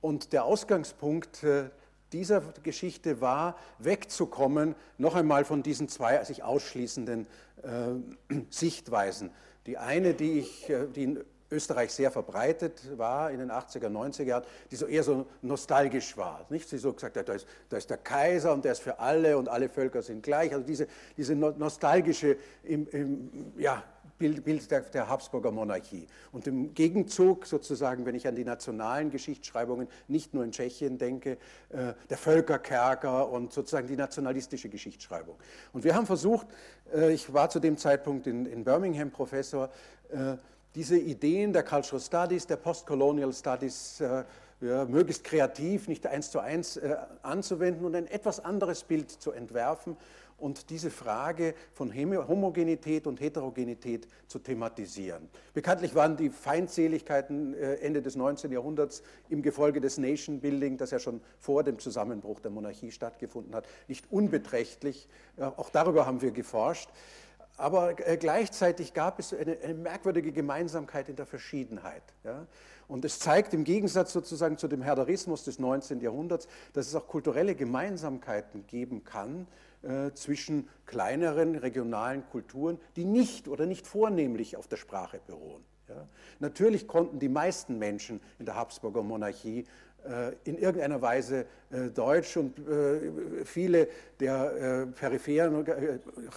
[0.00, 1.70] Und der Ausgangspunkt äh,
[2.12, 7.26] dieser Geschichte war, wegzukommen, noch einmal von diesen zwei sich ausschließenden
[7.62, 9.30] äh, Sichtweisen.
[9.66, 14.22] Die eine, die, ich, äh, die in Österreich sehr verbreitet war in den 80er, 90er
[14.22, 16.44] Jahren, die so eher so nostalgisch war.
[16.50, 16.68] Nicht?
[16.68, 19.38] Sie so gesagt hat, da ist, da ist der Kaiser und der ist für alle
[19.38, 20.52] und alle Völker sind gleich.
[20.52, 20.86] Also diese,
[21.16, 23.82] diese nostalgische im, im, ja,
[24.18, 26.06] Bild, Bild der, der, Habsburger Monarchie.
[26.32, 31.38] Und im Gegenzug sozusagen, wenn ich an die nationalen Geschichtsschreibungen nicht nur in Tschechien denke,
[31.70, 35.36] äh, der Völkerkerker und sozusagen die nationalistische Geschichtsschreibung.
[35.72, 36.46] Und wir haben versucht,
[36.92, 39.70] äh, ich war zu dem Zeitpunkt in, in Birmingham Professor,
[40.10, 40.36] äh,
[40.74, 44.24] diese Ideen der Cultural Studies, der Postcolonial Studies äh,
[44.60, 49.30] ja, möglichst kreativ, nicht eins zu eins äh, anzuwenden und ein etwas anderes Bild zu
[49.32, 49.96] entwerfen
[50.38, 55.28] und diese Frage von Homogenität und Heterogenität zu thematisieren.
[55.52, 58.52] Bekanntlich waren die Feindseligkeiten äh, Ende des 19.
[58.52, 63.54] Jahrhunderts im Gefolge des Nation Building, das ja schon vor dem Zusammenbruch der Monarchie stattgefunden
[63.54, 65.08] hat, nicht unbeträchtlich.
[65.36, 66.88] Äh, auch darüber haben wir geforscht.
[67.56, 72.04] Aber äh, gleichzeitig gab es eine, eine, merkwürdige Gemeinsamkeit in der Verschiedenheit.
[72.22, 72.46] Ja?
[72.86, 76.00] Und es zeigt im Gegensatz sozusagen zu dem Herderismus des 19.
[76.00, 79.48] Jahrhunderts, dass es auch kulturelle Gemeinsamkeiten geben kann
[79.82, 85.62] äh, zwischen kleineren regionalen Kulturen, die nicht oder nicht vornehmlich auf der Sprache beruhen.
[85.88, 86.08] Ja?
[86.40, 89.66] Natürlich konnten die meisten Menschen in der Habsburger Monarchie
[90.04, 92.60] äh, in irgendeiner Weise äh, Deutsch und
[93.44, 93.86] viele
[94.18, 95.64] der peripheren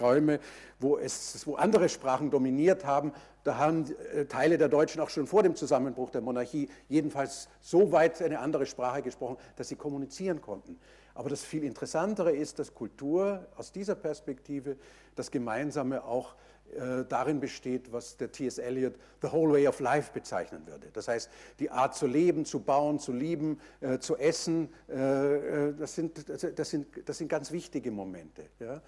[0.00, 0.38] Räume,
[0.78, 3.12] wo, es, wo andere Sprachen dominiert haben,
[3.42, 3.92] da haben
[4.28, 8.66] Teile der Deutschen auch schon vor dem Zusammenbruch der Monarchie jedenfalls so weit eine andere
[8.66, 10.78] Sprache gesprochen, dass sie kommunizieren konnten.
[11.14, 14.76] Aber das viel Interessantere ist, dass Kultur aus dieser Perspektive
[15.14, 16.34] das Gemeinsame auch
[16.74, 18.56] äh, darin besteht, was der T.S.
[18.56, 20.88] Eliot The Whole Way of Life bezeichnen würde.
[20.94, 25.74] Das heißt, die Art zu leben, zu bauen, zu lieben, äh, zu essen, äh, äh
[25.74, 28.44] das, sind, das, sind, das sind ganz wichtige Momente.
[28.58, 28.80] Ja?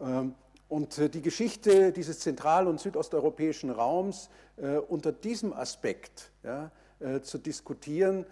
[0.00, 0.34] Ähm,
[0.68, 6.70] und äh, die Geschichte dieses zentral- und südosteuropäischen Raums äh, unter diesem Aspekt ja,
[7.22, 8.26] zu diskutieren,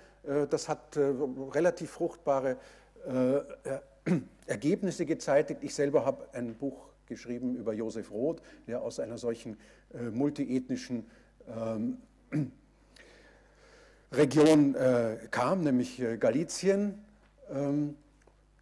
[0.51, 2.57] das hat relativ fruchtbare
[4.47, 5.63] Ergebnisse gezeitigt.
[5.63, 9.57] Ich selber habe ein Buch geschrieben über Josef Roth, der aus einer solchen
[9.95, 11.07] äh, multiethnischen
[11.49, 11.99] ähm,
[14.13, 17.05] Region äh, kam, nämlich äh, Galizien,
[17.51, 17.97] ähm,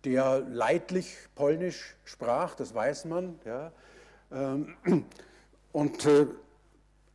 [0.04, 3.38] der leidlich Polnisch sprach, das weiß man.
[3.44, 3.72] Ja,
[4.32, 4.74] ähm,
[5.72, 6.26] und äh,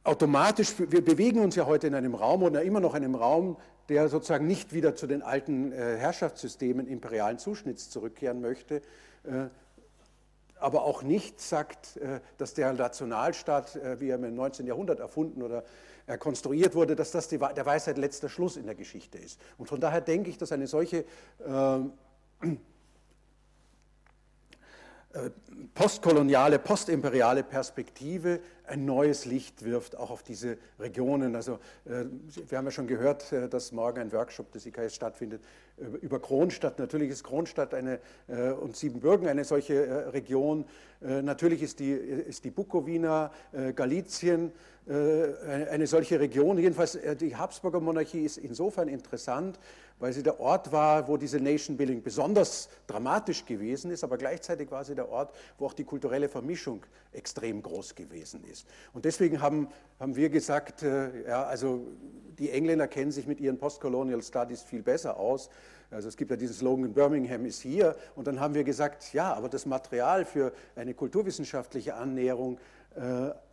[0.03, 3.57] automatisch, wir bewegen uns ja heute in einem Raum oder immer noch in einem Raum,
[3.90, 8.82] der sozusagen nicht wieder zu den alten äh, Herrschaftssystemen imperialen Zuschnitts zurückkehren möchte,
[9.24, 9.48] äh,
[10.60, 14.68] aber auch nicht sagt, äh, dass der Nationalstaat, wie er im 19.
[14.68, 15.64] Jahrhundert erfunden oder
[16.20, 19.40] konstruiert wurde, dass das der Weisheit letzter Schluss in der Geschichte ist.
[19.60, 21.06] Und von daher denke ich, dass eine solche
[25.74, 31.36] postkoloniale, postimperiale Perspektive ein neues Licht wirft, auch auf diese Regionen.
[31.36, 35.41] Also wir haben ja schon gehört, dass morgen ein Workshop des IKS stattfindet
[36.01, 36.80] über Kronstadt.
[36.80, 40.65] Natürlich ist Kronstadt eine, äh, und Siebenbürgen eine solche äh, Region.
[41.01, 43.32] Äh, natürlich ist die, ist die Bukowina,
[43.76, 44.51] Galizien
[44.88, 46.57] eine solche Region.
[46.57, 49.59] Jedenfalls die Habsburger Monarchie ist insofern interessant,
[50.00, 54.72] weil sie der Ort war, wo diese Nation Building besonders dramatisch gewesen ist, aber gleichzeitig
[54.72, 58.68] war sie der Ort, wo auch die kulturelle Vermischung extrem groß gewesen ist.
[58.93, 59.68] Und deswegen haben,
[60.00, 61.86] haben wir gesagt, ja, also
[62.38, 65.50] die Engländer kennen sich mit ihren Postcolonial Studies viel besser aus.
[65.91, 67.95] Also es gibt ja diesen Slogan, Birmingham ist hier.
[68.16, 72.78] Und dann haben wir gesagt, ja, aber das Material für eine kulturwissenschaftliche Annäherung äh,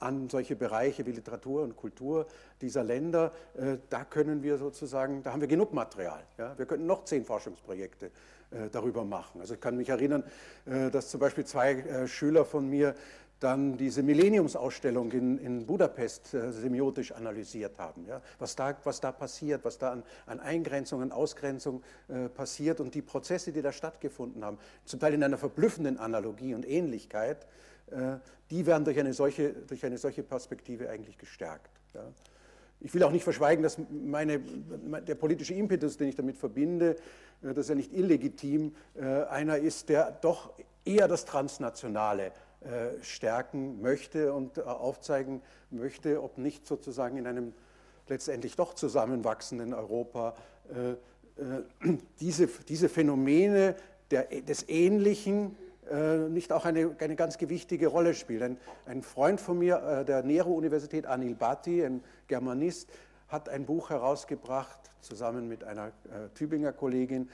[0.00, 2.26] an solche Bereiche wie Literatur und Kultur
[2.60, 6.22] dieser Länder, äh, da können wir sozusagen, da haben wir genug Material.
[6.38, 6.56] Ja?
[6.56, 9.40] Wir könnten noch zehn Forschungsprojekte äh, darüber machen.
[9.40, 10.24] Also ich kann mich erinnern,
[10.64, 12.94] äh, dass zum Beispiel zwei äh, Schüler von mir
[13.38, 18.06] dann diese Millenniumsausstellung in, in Budapest äh, semiotisch analysiert haben.
[18.06, 18.22] Ja?
[18.38, 22.94] Was, da, was da passiert, was da an, an Eingrenzung, an Ausgrenzung äh, passiert und
[22.94, 27.46] die Prozesse, die da stattgefunden haben, zum Teil in einer verblüffenden Analogie und Ähnlichkeit, äh,
[28.50, 31.70] die werden durch eine solche, durch eine solche Perspektive eigentlich gestärkt.
[31.94, 32.04] Ja?
[32.80, 36.96] Ich will auch nicht verschweigen, dass meine, der politische Impetus, den ich damit verbinde,
[37.42, 40.52] äh, dass er nicht illegitim äh, einer ist, der doch
[40.84, 42.26] eher das Transnationale
[42.60, 47.54] äh, stärken möchte und aufzeigen möchte, ob nicht sozusagen in einem
[48.08, 50.36] letztendlich doch zusammenwachsenden Europa
[52.20, 53.74] diese, diese Phänomene
[54.10, 55.56] der, des Ähnlichen
[56.28, 58.42] nicht auch eine, eine ganz gewichtige Rolle spielen.
[58.42, 62.90] Ein, ein Freund von mir der Nero-Universität, Anil Bhatti, ein Germanist,
[63.28, 65.92] hat ein Buch herausgebracht, zusammen mit einer
[66.34, 67.28] Tübinger Kollegin,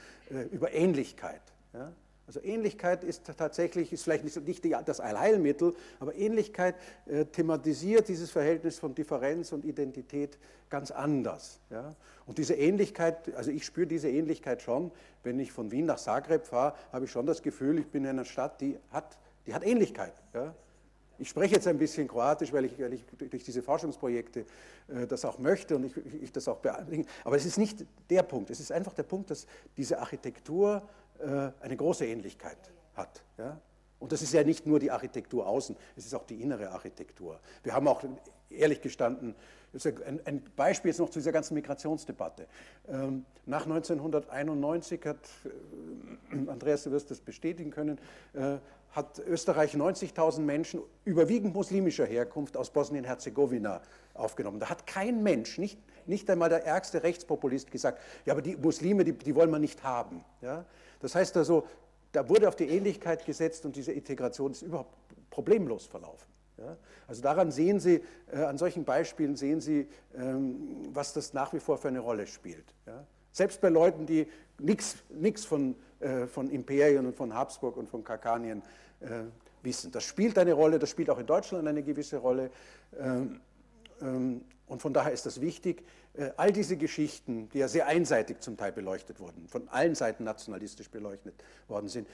[0.50, 1.42] über Ähnlichkeit.
[1.72, 1.92] Ja?
[2.26, 8.78] Also Ähnlichkeit ist tatsächlich, ist vielleicht nicht das Allheilmittel, aber Ähnlichkeit äh, thematisiert dieses Verhältnis
[8.78, 10.38] von Differenz und Identität
[10.70, 11.60] ganz anders.
[11.70, 11.94] Ja?
[12.26, 14.92] Und diese Ähnlichkeit, also ich spüre diese Ähnlichkeit schon,
[15.24, 18.10] wenn ich von Wien nach Zagreb fahre, habe ich schon das Gefühl, ich bin in
[18.10, 20.14] einer Stadt, die hat, die hat Ähnlichkeit.
[20.32, 20.54] Ja?
[21.18, 24.46] Ich spreche jetzt ein bisschen Kroatisch, weil ich, weil ich durch diese Forschungsprojekte
[24.88, 27.04] äh, das auch möchte und ich, ich das auch beantrage.
[27.24, 28.50] Aber es ist nicht der Punkt.
[28.50, 29.46] Es ist einfach der Punkt, dass
[29.76, 30.82] diese Architektur
[31.22, 32.58] eine große Ähnlichkeit
[32.94, 33.22] hat.
[33.38, 33.60] Ja?
[34.02, 37.38] Und das ist ja nicht nur die Architektur außen, es ist auch die innere Architektur.
[37.62, 38.02] Wir haben auch,
[38.50, 39.34] ehrlich gestanden,
[40.24, 42.46] ein Beispiel jetzt noch zu dieser ganzen Migrationsdebatte.
[42.88, 47.98] Ähm, nach 1991 hat, äh, Andreas, du wirst das bestätigen können,
[48.34, 48.58] äh,
[48.90, 53.80] hat Österreich 90.000 Menschen überwiegend muslimischer Herkunft aus Bosnien-Herzegowina
[54.12, 54.60] aufgenommen.
[54.60, 59.04] Da hat kein Mensch, nicht, nicht einmal der ärgste Rechtspopulist gesagt, ja, aber die Muslime,
[59.04, 60.24] die, die wollen wir nicht haben.
[60.42, 60.66] Ja?
[61.02, 61.66] Das heißt also,
[62.12, 64.94] da wurde auf die Ähnlichkeit gesetzt und diese Integration ist überhaupt
[65.30, 66.28] problemlos verlaufen.
[66.58, 66.76] Ja?
[67.06, 71.60] Also daran sehen Sie, äh, an solchen Beispielen sehen Sie, ähm, was das nach wie
[71.60, 72.74] vor für eine Rolle spielt.
[72.86, 73.04] Ja?
[73.32, 74.26] Selbst bei Leuten, die
[74.58, 78.62] nichts von, äh, von Imperien und von Habsburg und von Karkanien
[79.00, 79.22] äh,
[79.62, 79.90] wissen.
[79.90, 82.50] Das spielt eine Rolle, das spielt auch in Deutschland eine gewisse Rolle.
[82.98, 83.40] Ähm,
[84.00, 85.82] ähm, und von daher ist das wichtig,
[86.36, 90.90] all diese Geschichten, die ja sehr einseitig zum Teil beleuchtet wurden, von allen Seiten nationalistisch
[90.90, 91.34] beleuchtet
[91.68, 92.08] worden sind,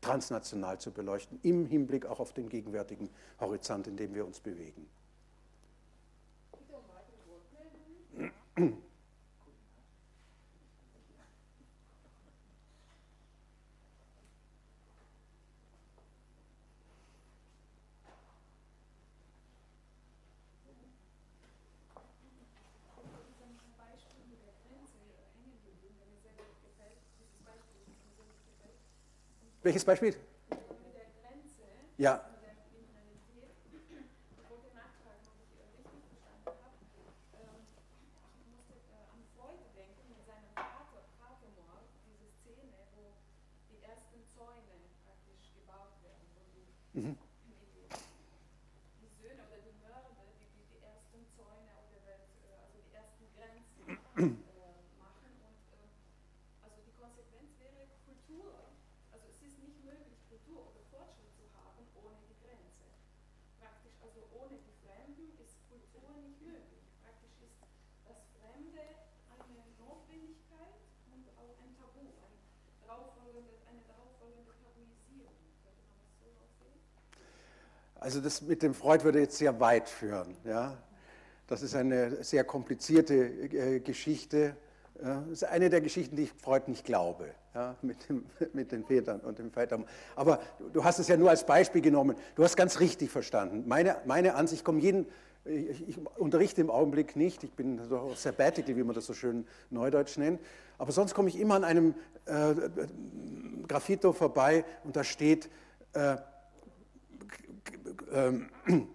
[0.00, 4.86] transnational zu beleuchten, im Hinblick auch auf den gegenwärtigen Horizont, in dem wir uns bewegen.
[29.64, 30.14] Welches Beispiel?
[31.96, 32.20] Ja.
[46.92, 47.16] Mhm.
[49.00, 52.20] Die Söhne oder die Mörder, die, die, die ersten Zäune oder
[52.60, 54.44] also die ersten Grenzen
[78.04, 80.36] Also das mit dem Freud würde jetzt sehr weit führen.
[80.44, 80.76] Ja?
[81.46, 84.56] Das ist eine sehr komplizierte äh, Geschichte.
[85.00, 87.24] Das ist eine der Geschichten, die ich Freud nicht glaube,
[87.54, 87.74] ja?
[87.80, 89.82] mit, dem, mit den Vätern und dem Vater.
[90.16, 90.38] Aber
[90.74, 92.14] du hast es ja nur als Beispiel genommen.
[92.34, 93.64] Du hast ganz richtig verstanden.
[93.66, 95.06] Meine, meine Ansicht, ich komme jeden,
[95.46, 99.46] ich, ich, unterrichte im Augenblick nicht, ich bin so sabbatical, wie man das so schön
[99.70, 100.40] neudeutsch nennt,
[100.76, 101.94] aber sonst komme ich immer an einem
[102.26, 102.54] äh,
[103.66, 105.48] Graffito vorbei und da steht,
[105.94, 106.16] äh,
[108.14, 108.48] ähm,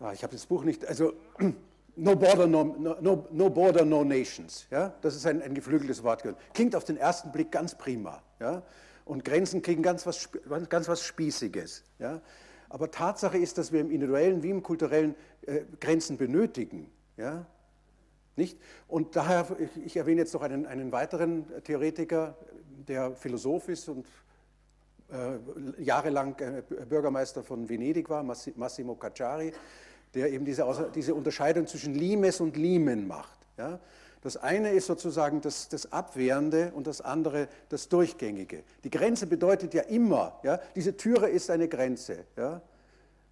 [0.00, 1.12] ah, ich habe das Buch nicht, also
[1.96, 4.66] No Border, no, no, no, border, no Nations.
[4.70, 4.92] Ja?
[5.00, 6.24] Das ist ein, ein geflügeltes Wort.
[6.52, 8.20] Klingt auf den ersten Blick ganz prima.
[8.40, 8.64] Ja?
[9.04, 10.28] Und Grenzen kriegen ganz was,
[10.68, 11.84] ganz was Spießiges.
[12.00, 12.20] Ja?
[12.68, 16.90] Aber Tatsache ist, dass wir im individuellen wie im kulturellen äh, Grenzen benötigen.
[17.16, 17.46] Ja?
[18.34, 18.58] Nicht?
[18.88, 22.36] Und daher, ich, ich erwähne jetzt noch einen, einen weiteren Theoretiker,
[22.88, 24.04] der Philosoph ist und
[25.78, 29.52] jahrelang äh, Bürgermeister von Venedig war, Massimo Cacciari,
[30.14, 33.38] der eben diese, diese Unterscheidung zwischen Limes und Limen macht.
[33.56, 33.80] Ja?
[34.22, 38.64] Das eine ist sozusagen das, das Abwehrende und das andere das Durchgängige.
[38.82, 42.24] Die Grenze bedeutet ja immer, ja, diese Türe ist eine Grenze.
[42.36, 42.62] Ja.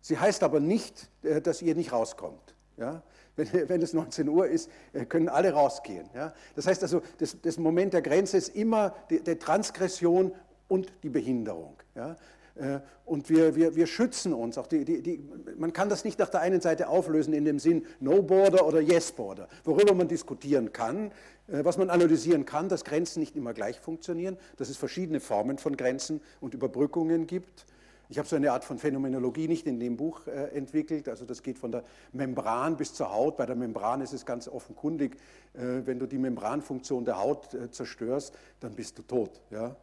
[0.02, 2.54] Sie heißt aber nicht, äh, dass ihr nicht rauskommt.
[2.76, 3.02] Ja.
[3.36, 6.10] Wenn, wenn, es 19 Uhr ist, äh, können alle rausgehen.
[6.54, 10.32] Das heißt also, das, das Moment der Grenze ist immer die, die Transgression
[10.72, 11.76] und die Behinderung.
[11.94, 12.16] Ja.
[12.54, 14.56] Äh, und wir, wir, wir schützen uns.
[14.56, 15.22] Auch die, die, die,
[15.58, 18.80] man kann das nicht nach der einen Seite auflösen in dem Sinn No Border oder
[18.80, 21.12] Yes Border, worüber man diskutieren kann,
[21.48, 25.58] äh, was man analysieren kann, dass Grenzen nicht immer gleich funktionieren, dass es verschiedene Formen
[25.58, 27.66] von Grenzen und Überbrückungen gibt.
[28.08, 31.06] Ich habe so eine Art von Phänomenologie nicht in dem Buch äh, entwickelt.
[31.06, 33.36] Also das geht von der Membran bis zur Haut.
[33.36, 35.18] Bei der Membran ist es ganz offenkundig,
[35.54, 39.42] wenn du die Membranfunktion der Haut zerstörst, dann bist du tot.
[39.50, 39.76] Ja?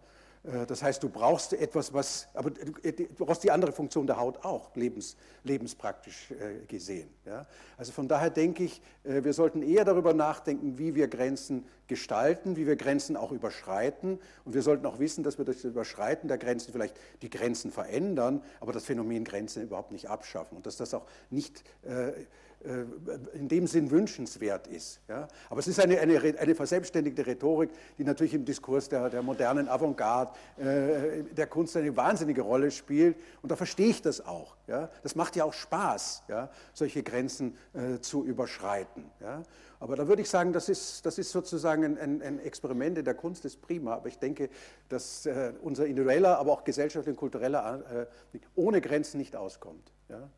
[0.44, 2.52] Äh, das heißt, du brauchst etwas, was, aber
[2.84, 7.10] äh, du brauchst die andere Funktion der Haut auch, lebens, lebenspraktisch äh, gesehen.
[7.26, 7.45] Ja?
[7.78, 12.68] Also von daher denke ich, wir sollten eher darüber nachdenken, wie wir Grenzen gestalten, wie
[12.68, 14.20] wir Grenzen auch überschreiten.
[14.45, 17.72] Und wir sollten auch wissen, dass wir durch das Überschreiten der Grenzen vielleicht die Grenzen
[17.72, 20.57] verändern, aber das Phänomen Grenzen überhaupt nicht abschaffen.
[20.57, 21.64] Und dass das auch nicht
[23.34, 24.99] in dem Sinn wünschenswert ist.
[25.07, 25.30] Ja?
[25.49, 29.69] Aber es ist eine, eine, eine, verselbstständigte Rhetorik, die natürlich im Diskurs der, der modernen
[29.69, 33.15] Avantgarde, äh, der Kunst eine wahnsinnige Rolle spielt.
[33.41, 34.57] Und da verstehe ich das auch.
[34.68, 34.90] Ja?
[35.03, 36.49] Das macht ja auch Spaß, ja?
[36.73, 39.06] solche Grenzen äh, zu überschreiten.
[39.22, 39.44] Ja?
[39.80, 43.14] Aber da würde ich sagen, das ist, das ist sozusagen ein, ein, Experiment in der
[43.14, 43.94] Kunst, ist prima.
[43.94, 44.49] Aber ich denke,
[44.90, 49.94] dass äh, unser individueller, aber auch gesellschaftlicher und kultureller äh, ohne Grenzen nicht auskommt.
[50.10, 50.30] Ja?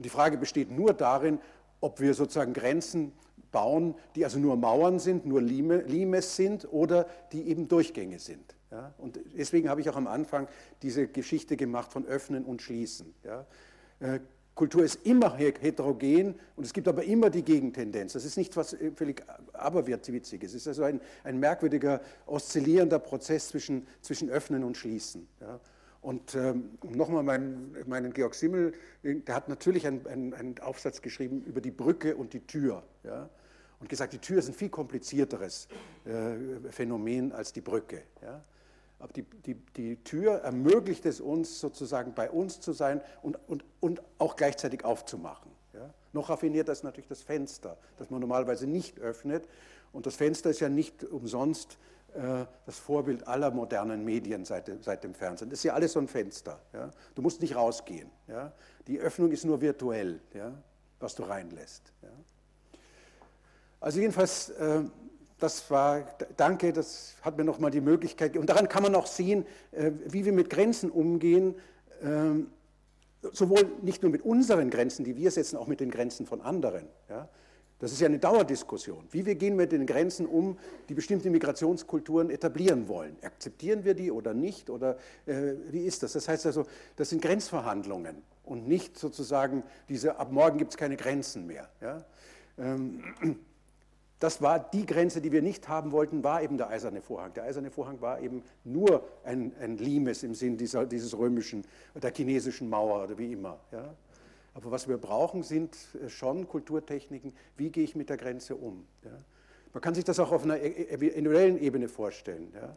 [0.00, 1.40] Und die Frage besteht nur darin,
[1.82, 3.12] ob wir sozusagen Grenzen
[3.52, 8.56] bauen, die also nur Mauern sind, nur Limes sind oder die eben Durchgänge sind.
[8.70, 8.94] Ja?
[8.96, 10.48] Und deswegen habe ich auch am Anfang
[10.80, 13.12] diese Geschichte gemacht von Öffnen und Schließen.
[13.24, 13.44] Ja?
[13.98, 14.20] Äh,
[14.54, 18.14] Kultur ist immer heterogen und es gibt aber immer die Gegentendenz.
[18.14, 19.22] Das ist nicht was äh, völlig
[19.52, 20.54] aberwitziges.
[20.54, 25.28] Es ist also ein, ein merkwürdiger, oszillierender Prozess zwischen, zwischen Öffnen und Schließen.
[25.42, 25.60] Ja?
[26.02, 28.72] Und ähm, nochmal meinen, meinen Georg Simmel,
[29.02, 32.82] der hat natürlich einen, einen, Aufsatz geschrieben über die Brücke und die Tür.
[33.04, 33.28] Ja?
[33.80, 35.68] Und gesagt, die Tür ist ein viel komplizierteres
[36.06, 38.02] äh, Phänomen als die Brücke.
[38.22, 38.42] Ja?
[38.98, 43.64] Aber die, die, die Tür ermöglicht es uns, sozusagen bei uns zu sein und, und,
[43.80, 45.50] und auch gleichzeitig aufzumachen.
[45.74, 45.92] Ja?
[46.14, 49.46] Noch raffinierter ist natürlich das Fenster, das man normalerweise nicht öffnet.
[49.92, 51.78] Und das Fenster ist ja nicht umsonst äh,
[52.66, 55.48] das Vorbild aller modernen Medien seit, seit, dem Fernsehen.
[55.50, 56.60] Das ist ja alles so ein Fenster.
[56.72, 56.90] Ja?
[57.14, 58.10] Du musst nicht rausgehen.
[58.26, 58.52] Ja?
[58.86, 60.52] Die Öffnung ist nur virtuell, ja?
[60.98, 61.92] was du reinlässt.
[63.80, 64.82] Also jedenfalls, äh,
[65.38, 66.04] das war,
[66.36, 70.24] danke, das hat mir nochmal die Möglichkeit, und daran kann man auch sehen, äh, wie
[70.26, 71.54] wir mit Grenzen umgehen,
[72.02, 72.50] ähm,
[73.32, 76.86] sowohl nicht nur mit unseren Grenzen, die wir setzen, auch mit den Grenzen von anderen.
[77.80, 79.06] Das ist ja eine Dauerdiskussion.
[79.10, 80.58] Wie wir gehen mit den Grenzen um,
[80.88, 83.16] die bestimmte Migrationskulturen etablieren wollen.
[83.22, 84.68] Akzeptieren wir die oder nicht?
[84.68, 84.96] Oder
[85.26, 86.12] äh, wie ist das?
[86.12, 86.66] Das heißt also,
[86.96, 91.70] das sind Grenzverhandlungen und nicht sozusagen diese, ab morgen gibt es keine Grenzen mehr.
[91.80, 92.04] Ja?
[92.58, 93.02] Ähm,
[94.18, 97.32] das war die Grenze, die wir nicht haben wollten, war eben der eiserne Vorhang.
[97.32, 102.12] Der eiserne Vorhang war eben nur ein, ein Limes im Sinn dieser, dieses römischen, der
[102.12, 103.58] chinesischen Mauer oder wie immer.
[103.72, 103.94] Ja?
[104.54, 108.86] Aber was wir brauchen, sind äh, schon Kulturtechniken, wie gehe ich mit der Grenze um.
[109.04, 109.10] Ja?
[109.72, 112.52] Man kann sich das auch auf einer e-, e-, individuellen Ebene vorstellen.
[112.54, 112.76] Ja?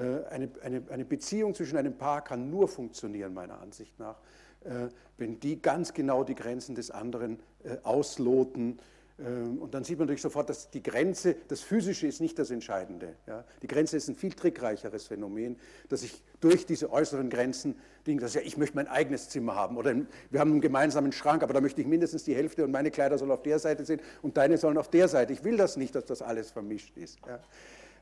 [0.00, 4.20] Äh, eine, eine, eine, Beziehung zwischen einem Paar kann nur funktionieren, meiner Ansicht nach,
[4.64, 7.40] äh, wenn die ganz genau die Grenzen des anderen
[7.82, 8.78] ausloten
[9.18, 13.16] und dann sieht man natürlich sofort, dass die Grenze, das Physische ist nicht das Entscheidende.
[13.26, 13.44] Ja?
[13.62, 15.58] Die Grenze ist ein viel trickreicheres Phänomen,
[15.88, 17.74] dass ich durch diese äußeren Grenzen
[18.06, 19.92] denke, dass ja, ich möchte mein eigenes Zimmer haben oder
[20.30, 23.18] wir haben einen gemeinsamen Schrank, aber da möchte ich mindestens die Hälfte und meine Kleider
[23.18, 25.32] sollen auf der Seite sein und deine sollen auf der Seite.
[25.32, 27.18] Ich will das nicht, dass das alles vermischt ist.
[27.26, 27.40] Ja?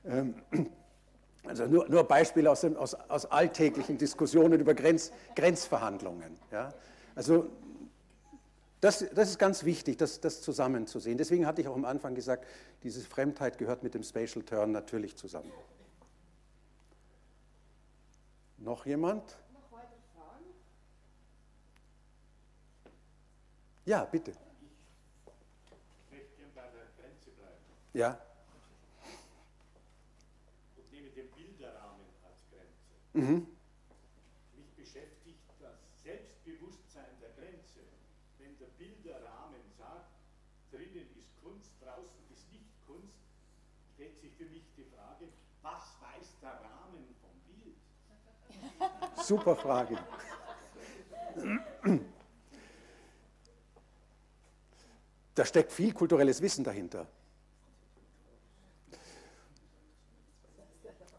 [0.05, 0.35] Ähm,
[1.45, 6.37] also nur, nur Beispiele aus, aus, aus, alltäglichen Diskussionen über Grenz, Grenzverhandlungen.
[6.53, 6.75] Ja?
[7.15, 7.47] Also
[8.81, 11.17] das, das, ist ganz wichtig, das, das zusammenzusehen.
[11.17, 12.47] Deswegen hatte ich auch am Anfang gesagt,
[12.83, 15.51] diese Fremdheit gehört mit dem Spatial Turn natürlich zusammen.
[18.59, 19.23] Noch jemand?
[19.53, 20.45] Noch weitere Fragen?
[23.87, 24.33] Ja, bitte.
[24.33, 27.63] Ich möchte gerne bei der Grenze bleiben.
[27.95, 28.19] Ja.
[30.77, 33.33] Und nehme den Bilderrahmen als Grenze.
[33.33, 33.56] Mhm.
[49.27, 49.99] Super Frage.
[55.35, 57.09] Da steckt viel kulturelles Wissen dahinter.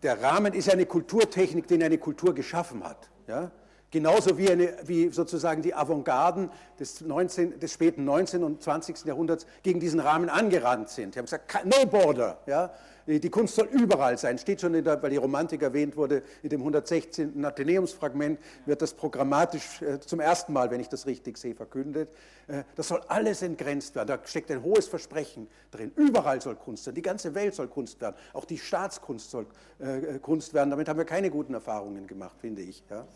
[0.03, 3.09] Der Rahmen ist eine Kulturtechnik, den eine Kultur geschaffen hat.
[3.27, 3.51] Ja?
[3.91, 8.41] Genauso wie, eine, wie sozusagen die Avantgarden des, 19, des späten 19.
[8.41, 9.03] und 20.
[9.03, 11.15] Jahrhunderts gegen diesen Rahmen angerannt sind.
[11.15, 12.39] Die haben gesagt, no border.
[12.45, 12.73] Ja?
[13.07, 14.38] Die Kunst soll überall sein.
[14.38, 17.45] Steht schon, der, weil die Romantik erwähnt wurde, in dem 116.
[17.45, 22.09] Athenäumsfragment wird das programmatisch äh, zum ersten Mal, wenn ich das richtig sehe, verkündet.
[22.47, 24.07] Äh, das soll alles entgrenzt werden.
[24.09, 25.93] Da steckt ein hohes Versprechen drin.
[25.95, 26.95] Überall soll Kunst sein.
[26.95, 28.17] Die ganze Welt soll Kunst werden.
[28.34, 29.45] Auch die Staatskunst soll
[29.79, 30.69] äh, Kunst werden.
[30.69, 32.84] Damit haben wir keine guten Erfahrungen gemacht, finde ich.
[32.89, 33.07] Ja.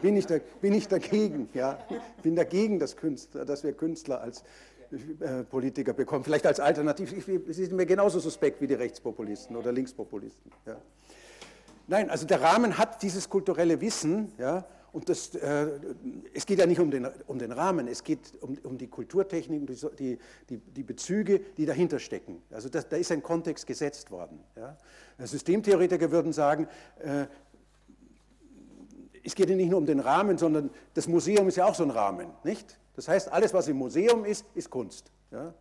[0.00, 1.48] Bin, ich da, bin ich dagegen.
[1.54, 1.76] Ja.
[2.22, 4.44] Bin dagegen, dass, Künstler, dass wir Künstler als äh,
[5.50, 7.14] Politiker bekommen, vielleicht als Alternativ.
[7.24, 10.50] Sie sind mir genauso suspekt wie die Rechtspopulisten oder Linkspopulisten.
[10.66, 10.76] Ja.
[11.86, 15.68] Nein, also der Rahmen hat dieses kulturelle Wissen, ja, und das, äh,
[16.34, 19.66] es geht ja nicht um den, um den Rahmen, es geht um, um die Kulturtechnik,
[19.98, 20.18] die,
[20.48, 22.42] die, die, Bezüge, die dahinter stecken.
[22.50, 24.40] Also das, da ist ein Kontext gesetzt worden.
[24.56, 24.76] Ja.
[25.18, 26.66] Systemtheoretiker würden sagen,
[26.98, 27.26] äh,
[29.22, 31.84] es geht ja nicht nur um den Rahmen, sondern das Museum ist ja auch so
[31.84, 32.78] ein Rahmen, nicht?
[33.00, 35.10] Das heißt, alles, was im Museum ist, ist Kunst.
[35.30, 35.54] Ja?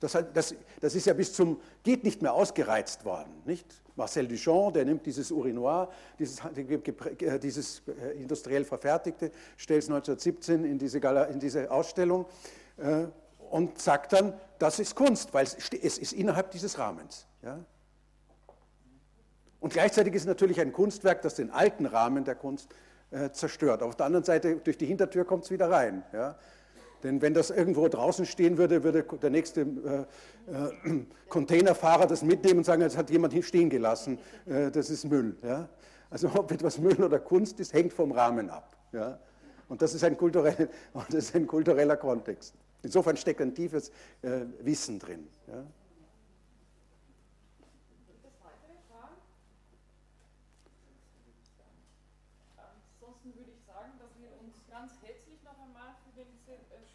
[0.00, 3.30] Das, das, das, ist ja bis zum, geht nicht mehr ausgereizt worden.
[3.44, 3.66] Nicht?
[3.96, 6.40] Marcel Duchamp, der nimmt dieses Urinoir, dieses,
[7.42, 12.24] dieses äh, industriell verfertigte, stellt es 1917 in diese, in diese Ausstellung
[12.78, 13.08] äh,
[13.50, 17.26] und sagt dann, das ist Kunst, weil es, es ist innerhalb dieses Rahmens.
[17.42, 17.62] Ja?
[19.60, 22.70] Und gleichzeitig ist es natürlich ein Kunstwerk, das den alten Rahmen der Kunst
[23.14, 23.82] äh, zerstört.
[23.82, 26.02] Auf der anderen Seite, durch die Hintertür kommt es wieder rein.
[26.12, 26.36] Ja?
[27.04, 32.58] Denn wenn das irgendwo draußen stehen würde, würde der nächste äh, äh, Containerfahrer das mitnehmen
[32.58, 35.36] und sagen, jetzt hat jemand stehen gelassen, äh, das ist Müll.
[35.42, 35.68] Ja?
[36.10, 38.74] Also ob etwas Müll oder Kunst ist, hängt vom Rahmen ab.
[38.92, 39.18] Ja?
[39.68, 40.68] Und das ist, ein kulturell,
[41.10, 42.54] das ist ein kultureller Kontext.
[42.82, 43.90] Insofern steckt ein tiefes
[44.22, 45.28] äh, Wissen drin.
[45.46, 45.64] Ja?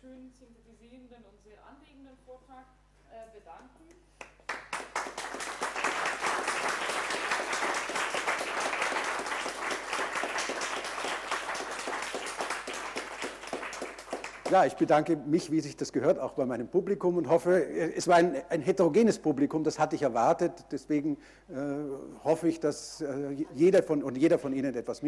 [0.01, 2.65] schönen, synthetisierenden und sehr anregenden Vortrag
[3.11, 3.89] äh, bedanken.
[14.51, 17.63] Ja, ich bedanke mich, wie sich das gehört, auch bei meinem Publikum und hoffe,
[17.95, 20.51] es war ein, ein heterogenes Publikum, das hatte ich erwartet.
[20.71, 21.17] Deswegen
[21.49, 21.53] äh,
[22.23, 25.07] hoffe ich, dass äh, jeder von und jeder von Ihnen etwas mit